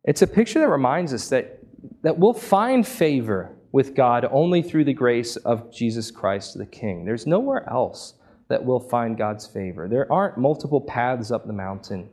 it's 0.04 0.22
a 0.22 0.26
picture 0.26 0.58
that 0.58 0.68
reminds 0.68 1.14
us 1.14 1.28
that, 1.28 1.60
that 2.02 2.18
we'll 2.18 2.34
find 2.34 2.86
favor 2.86 3.54
with 3.70 3.94
God 3.94 4.26
only 4.32 4.60
through 4.60 4.84
the 4.84 4.92
grace 4.92 5.36
of 5.36 5.72
Jesus 5.72 6.10
Christ 6.10 6.58
the 6.58 6.66
King. 6.66 7.04
There's 7.04 7.28
nowhere 7.28 7.68
else 7.70 8.14
that 8.48 8.64
we'll 8.64 8.80
find 8.80 9.16
God's 9.16 9.46
favor. 9.46 9.86
There 9.86 10.10
aren't 10.12 10.36
multiple 10.36 10.80
paths 10.80 11.30
up 11.30 11.46
the 11.46 11.52
mountain. 11.52 12.10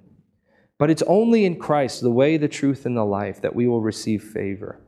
But 0.77 0.91
it's 0.91 1.03
only 1.03 1.45
in 1.45 1.57
Christ, 1.57 2.01
the 2.01 2.11
way, 2.11 2.37
the 2.37 2.49
truth, 2.49 2.85
and 2.85 2.95
the 2.95 3.05
life, 3.05 3.41
that 3.41 3.55
we 3.55 3.67
will 3.67 3.81
receive 3.81 4.21
favor. 4.21 4.79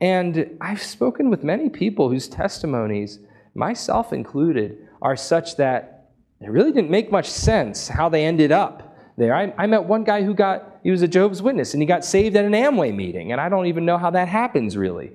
And 0.00 0.56
I've 0.60 0.82
spoken 0.82 1.30
with 1.30 1.42
many 1.42 1.68
people 1.68 2.10
whose 2.10 2.28
testimonies, 2.28 3.18
myself 3.54 4.12
included, 4.12 4.86
are 5.02 5.16
such 5.16 5.56
that 5.56 6.10
it 6.40 6.50
really 6.50 6.72
didn't 6.72 6.90
make 6.90 7.10
much 7.12 7.28
sense 7.28 7.88
how 7.88 8.08
they 8.08 8.24
ended 8.24 8.52
up 8.52 8.96
there. 9.16 9.34
I, 9.34 9.52
I, 9.58 9.66
met 9.66 9.84
one 9.84 10.04
guy 10.04 10.22
who 10.22 10.34
got, 10.34 10.80
he 10.82 10.90
was 10.90 11.02
a 11.02 11.08
Job's 11.08 11.42
Witness, 11.42 11.74
and 11.74 11.82
he 11.82 11.86
got 11.86 12.04
saved 12.04 12.36
at 12.36 12.44
an 12.44 12.52
Amway 12.52 12.94
meeting, 12.94 13.32
and 13.32 13.40
I 13.40 13.48
don't 13.48 13.66
even 13.66 13.84
know 13.84 13.98
how 13.98 14.10
that 14.10 14.28
happens 14.28 14.76
really. 14.76 15.12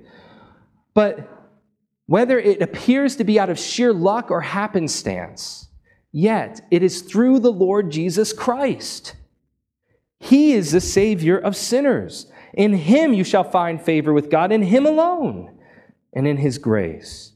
But 0.94 1.28
whether 2.06 2.40
it 2.40 2.62
appears 2.62 3.16
to 3.16 3.24
be 3.24 3.40
out 3.40 3.50
of 3.50 3.60
sheer 3.60 3.92
luck 3.92 4.30
or 4.30 4.42
happenstance, 4.42 5.68
yet 6.12 6.62
it 6.70 6.84
is 6.84 7.02
through 7.02 7.40
the 7.40 7.52
Lord 7.52 7.92
Jesus 7.92 8.32
Christ. 8.32 9.16
He 10.20 10.54
is 10.54 10.72
the 10.72 10.82
Savior 10.82 11.38
of 11.38 11.56
sinners. 11.56 12.32
In 12.54 12.74
Him 12.74 13.14
you 13.14 13.24
shall 13.24 13.44
find 13.44 13.82
favor 13.82 14.14
with 14.14 14.30
God, 14.30 14.52
in 14.52 14.62
Him 14.62 14.86
alone, 14.86 15.58
and 16.14 16.28
in 16.28 16.38
His 16.38 16.58
grace. 16.58 17.32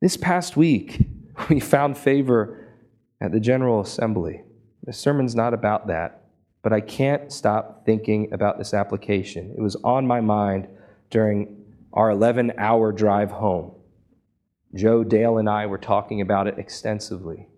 This 0.00 0.16
past 0.16 0.56
week, 0.56 1.06
we 1.50 1.60
found 1.60 1.98
favor 1.98 2.66
at 3.20 3.32
the 3.32 3.40
General 3.40 3.80
Assembly. 3.80 4.42
The 4.84 4.94
sermon's 4.94 5.34
not 5.34 5.52
about 5.52 5.88
that, 5.88 6.24
but 6.62 6.72
I 6.72 6.80
can't 6.80 7.30
stop 7.30 7.84
thinking 7.84 8.32
about 8.32 8.56
this 8.56 8.72
application. 8.72 9.54
It 9.56 9.60
was 9.60 9.76
on 9.84 10.06
my 10.06 10.22
mind 10.22 10.68
during 11.10 11.64
our 11.92 12.10
11 12.10 12.54
hour 12.56 12.92
drive 12.92 13.30
home. 13.30 13.72
Joe, 14.74 15.04
Dale, 15.04 15.36
and 15.36 15.50
I 15.50 15.66
were 15.66 15.78
talking 15.78 16.22
about 16.22 16.46
it 16.46 16.58
extensively. 16.58 17.48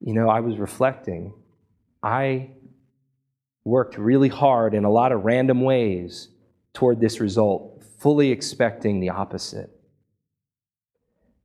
You 0.00 0.14
know, 0.14 0.28
I 0.28 0.40
was 0.40 0.56
reflecting. 0.56 1.32
I 2.02 2.50
worked 3.62 3.98
really 3.98 4.30
hard 4.30 4.74
in 4.74 4.84
a 4.84 4.90
lot 4.90 5.12
of 5.12 5.24
random 5.24 5.60
ways 5.60 6.28
toward 6.72 7.00
this 7.00 7.20
result, 7.20 7.84
fully 8.00 8.32
expecting 8.32 8.98
the 8.98 9.10
opposite. 9.10 9.77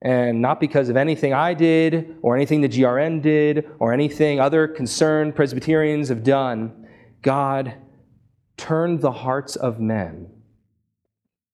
And 0.03 0.41
not 0.41 0.59
because 0.59 0.89
of 0.89 0.97
anything 0.97 1.33
I 1.33 1.53
did, 1.53 2.17
or 2.21 2.35
anything 2.35 2.59
the 2.59 2.67
GRN 2.67 3.21
did, 3.21 3.69
or 3.79 3.93
anything 3.93 4.39
other 4.39 4.67
concerned 4.67 5.33
Presbyterians 5.33 6.09
have 6.09 6.23
done, 6.23 6.87
God 7.21 7.75
turned 8.57 8.99
the 8.99 9.13
hearts 9.13 9.55
of 9.55 9.79
men 9.79 10.29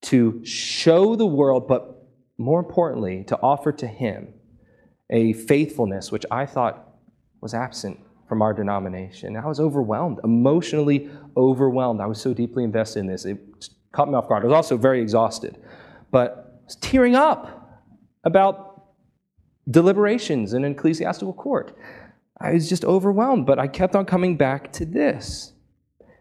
to 0.02 0.44
show 0.44 1.14
the 1.14 1.26
world, 1.26 1.68
but 1.68 2.08
more 2.38 2.58
importantly, 2.58 3.22
to 3.24 3.38
offer 3.40 3.70
to 3.70 3.86
Him 3.86 4.34
a 5.10 5.32
faithfulness 5.32 6.10
which 6.10 6.26
I 6.30 6.44
thought 6.44 6.88
was 7.40 7.54
absent 7.54 8.00
from 8.28 8.42
our 8.42 8.52
denomination. 8.52 9.36
I 9.36 9.46
was 9.46 9.60
overwhelmed, 9.60 10.18
emotionally 10.24 11.08
overwhelmed. 11.36 12.00
I 12.00 12.06
was 12.06 12.20
so 12.20 12.34
deeply 12.34 12.64
invested 12.64 13.00
in 13.00 13.06
this. 13.06 13.24
It 13.24 13.68
caught 13.92 14.08
me 14.08 14.14
off 14.14 14.28
guard. 14.28 14.42
I 14.42 14.46
was 14.46 14.54
also 14.54 14.76
very 14.76 15.00
exhausted, 15.00 15.56
but 16.10 16.60
I 16.62 16.64
was 16.64 16.76
tearing 16.76 17.14
up 17.14 17.59
about 18.24 18.84
deliberations 19.70 20.52
in 20.52 20.64
an 20.64 20.72
ecclesiastical 20.72 21.32
court. 21.32 21.76
I 22.40 22.52
was 22.52 22.68
just 22.68 22.84
overwhelmed, 22.84 23.46
but 23.46 23.58
I 23.58 23.68
kept 23.68 23.94
on 23.94 24.06
coming 24.06 24.36
back 24.36 24.72
to 24.72 24.84
this. 24.84 25.52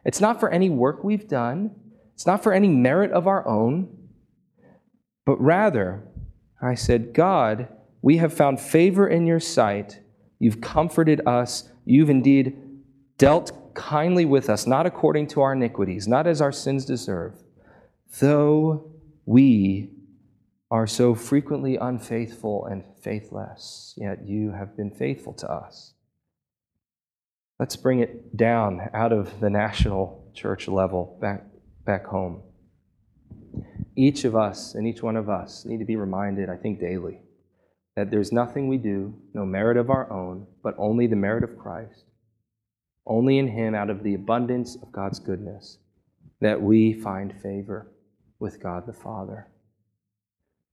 It's 0.06 0.22
not 0.22 0.40
for 0.40 0.50
any 0.50 0.70
work 0.70 1.04
we've 1.04 1.28
done, 1.28 1.72
it's 2.14 2.28
not 2.28 2.44
for 2.44 2.52
any 2.52 2.68
merit 2.68 3.12
of 3.12 3.28
our 3.28 3.48
own, 3.48 3.96
but 5.26 5.40
rather, 5.40 6.04
I 6.62 6.76
said, 6.76 7.14
God, 7.14 7.70
we 8.02 8.18
have 8.18 8.34
found 8.34 8.60
favor 8.60 9.08
in 9.08 9.26
your 9.26 9.40
sight. 9.40 10.02
You've 10.40 10.62
comforted 10.62 11.22
us. 11.26 11.70
You've 11.86 12.10
indeed 12.10 12.58
dealt 13.18 13.76
kindly 13.76 14.26
with 14.26 14.50
us, 14.50 14.66
not 14.66 14.86
according 14.86 15.28
to 15.28 15.42
our 15.42 15.54
iniquities, 15.54 16.08
not 16.08 16.28
as 16.28 16.42
our 16.42 16.52
sins 16.52 16.86
deserve, 16.86 17.44
though 18.20 18.92
we 19.26 19.92
are 20.72 20.86
so 20.86 21.16
frequently 21.16 21.78
unfaithful 21.78 22.66
and 22.66 22.84
faithless, 23.02 23.94
yet 23.98 24.28
you 24.28 24.52
have 24.52 24.78
been 24.78 24.92
faithful 24.92 25.34
to 25.34 25.52
us. 25.52 25.94
Let's 27.60 27.76
bring 27.76 28.00
it 28.00 28.38
down 28.38 28.90
out 28.94 29.12
of 29.12 29.40
the 29.40 29.50
national 29.50 30.32
church 30.34 30.68
level 30.68 31.18
back 31.20 31.44
back 31.86 32.06
home. 32.06 32.44
Each 33.96 34.24
of 34.26 34.36
us 34.36 34.76
and 34.76 34.88
each 34.88 35.02
one 35.02 35.18
of 35.18 35.28
us 35.28 35.66
need 35.66 35.80
to 35.80 35.86
be 35.86 35.96
reminded, 35.96 36.50
I 36.50 36.56
think, 36.56 36.80
daily, 36.80 37.20
that 37.96 38.12
there's 38.12 38.32
nothing 38.32 38.68
we 38.68 38.78
do, 38.78 39.14
no 39.34 39.46
merit 39.46 39.76
of 39.76 39.90
our 39.90 40.10
own, 40.12 40.46
but 40.64 40.76
only 40.78 41.08
the 41.08 41.16
merit 41.16 41.44
of 41.44 41.58
Christ. 41.58 42.06
Only 43.06 43.40
in 43.40 43.48
Him, 43.48 43.74
out 43.74 43.90
of 43.90 44.04
the 44.04 44.14
abundance 44.14 44.76
of 44.76 44.92
God's 44.92 45.20
goodness, 45.20 45.80
that 46.42 46.62
we 46.62 46.94
find 46.94 47.34
favor 47.42 47.92
with 48.40 48.62
God 48.62 48.86
the 48.86 48.94
Father. 48.94 49.48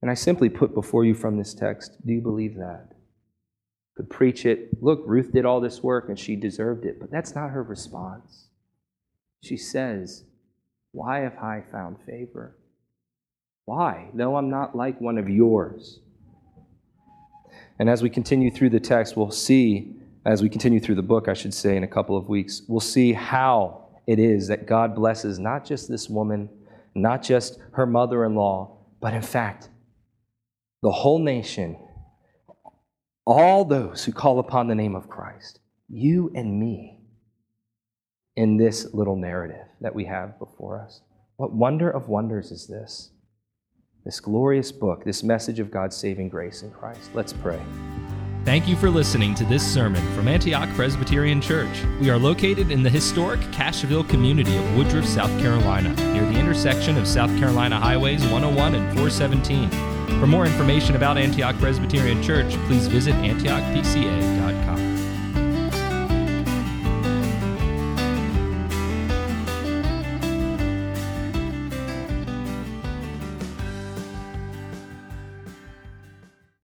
And 0.01 0.11
I 0.11 0.13
simply 0.13 0.49
put 0.49 0.73
before 0.73 1.05
you 1.05 1.13
from 1.13 1.37
this 1.37 1.53
text 1.53 1.97
do 2.05 2.13
you 2.13 2.21
believe 2.21 2.55
that? 2.55 2.93
Could 3.95 4.09
preach 4.09 4.45
it. 4.45 4.81
Look, 4.81 5.01
Ruth 5.05 5.31
did 5.33 5.45
all 5.45 5.59
this 5.59 5.81
work 5.81 6.09
and 6.09 6.19
she 6.19 6.35
deserved 6.35 6.85
it, 6.85 6.99
but 6.99 7.09
that's 7.09 7.33
not 7.33 7.49
her 7.49 7.63
response. 7.63 8.47
She 9.41 9.57
says, 9.57 10.23
why 10.91 11.19
have 11.19 11.37
I 11.37 11.63
found 11.71 11.97
favor? 12.05 12.57
Why? 13.65 14.09
Though 14.13 14.35
I'm 14.35 14.49
not 14.49 14.75
like 14.75 15.01
one 15.01 15.17
of 15.17 15.29
yours. 15.29 15.99
And 17.79 17.89
as 17.89 18.01
we 18.01 18.09
continue 18.09 18.51
through 18.51 18.69
the 18.69 18.79
text, 18.79 19.17
we'll 19.17 19.31
see, 19.31 19.95
as 20.25 20.41
we 20.41 20.49
continue 20.49 20.79
through 20.79 20.95
the 20.95 21.01
book, 21.01 21.27
I 21.27 21.33
should 21.33 21.53
say, 21.53 21.75
in 21.75 21.83
a 21.83 21.87
couple 21.87 22.17
of 22.17 22.29
weeks, 22.29 22.61
we'll 22.67 22.79
see 22.79 23.13
how 23.13 23.87
it 24.07 24.19
is 24.19 24.47
that 24.47 24.65
God 24.65 24.95
blesses 24.95 25.37
not 25.37 25.65
just 25.65 25.89
this 25.89 26.09
woman, 26.09 26.49
not 26.95 27.21
just 27.21 27.59
her 27.73 27.85
mother 27.85 28.25
in 28.25 28.35
law, 28.35 28.77
but 28.99 29.13
in 29.13 29.21
fact, 29.21 29.69
the 30.81 30.91
whole 30.91 31.19
nation, 31.19 31.77
all 33.25 33.65
those 33.65 34.05
who 34.05 34.11
call 34.11 34.39
upon 34.39 34.67
the 34.67 34.75
name 34.75 34.95
of 34.95 35.09
Christ, 35.09 35.59
you 35.89 36.31
and 36.35 36.59
me 36.59 36.99
in 38.35 38.57
this 38.57 38.93
little 38.93 39.15
narrative 39.15 39.65
that 39.81 39.95
we 39.95 40.05
have 40.05 40.37
before 40.39 40.79
us. 40.79 41.01
What 41.37 41.53
wonder 41.53 41.89
of 41.89 42.07
wonders 42.07 42.51
is 42.51 42.67
this? 42.67 43.11
This 44.05 44.19
glorious 44.19 44.71
book, 44.71 45.03
this 45.03 45.23
message 45.23 45.59
of 45.59 45.71
God's 45.71 45.95
saving 45.95 46.29
grace 46.29 46.61
in 46.61 46.71
Christ. 46.71 47.09
Let's 47.13 47.33
pray. 47.33 47.59
Thank 48.45 48.67
you 48.67 48.77
for 48.77 48.89
listening 48.89 49.35
to 49.35 49.43
this 49.43 49.61
sermon 49.61 50.01
from 50.15 50.29
Antioch 50.29 50.69
Presbyterian 50.69 51.41
Church. 51.41 51.83
We 51.99 52.09
are 52.09 52.17
located 52.17 52.71
in 52.71 52.81
the 52.81 52.89
historic 52.89 53.41
Cashville 53.51 54.07
community 54.07 54.55
of 54.55 54.77
Woodruff, 54.77 55.05
South 55.05 55.37
Carolina, 55.41 55.93
near 56.13 56.23
the 56.23 56.39
intersection 56.39 56.97
of 56.97 57.07
South 57.07 57.37
Carolina 57.39 57.77
Highways 57.77 58.21
101 58.21 58.75
and 58.75 58.97
417. 58.97 59.96
For 60.19 60.27
more 60.27 60.45
information 60.45 60.95
about 60.95 61.17
Antioch 61.17 61.57
Presbyterian 61.59 62.23
Church, 62.23 62.53
please 62.65 62.87
visit 62.87 63.13
antiochpca.com. 63.15 64.46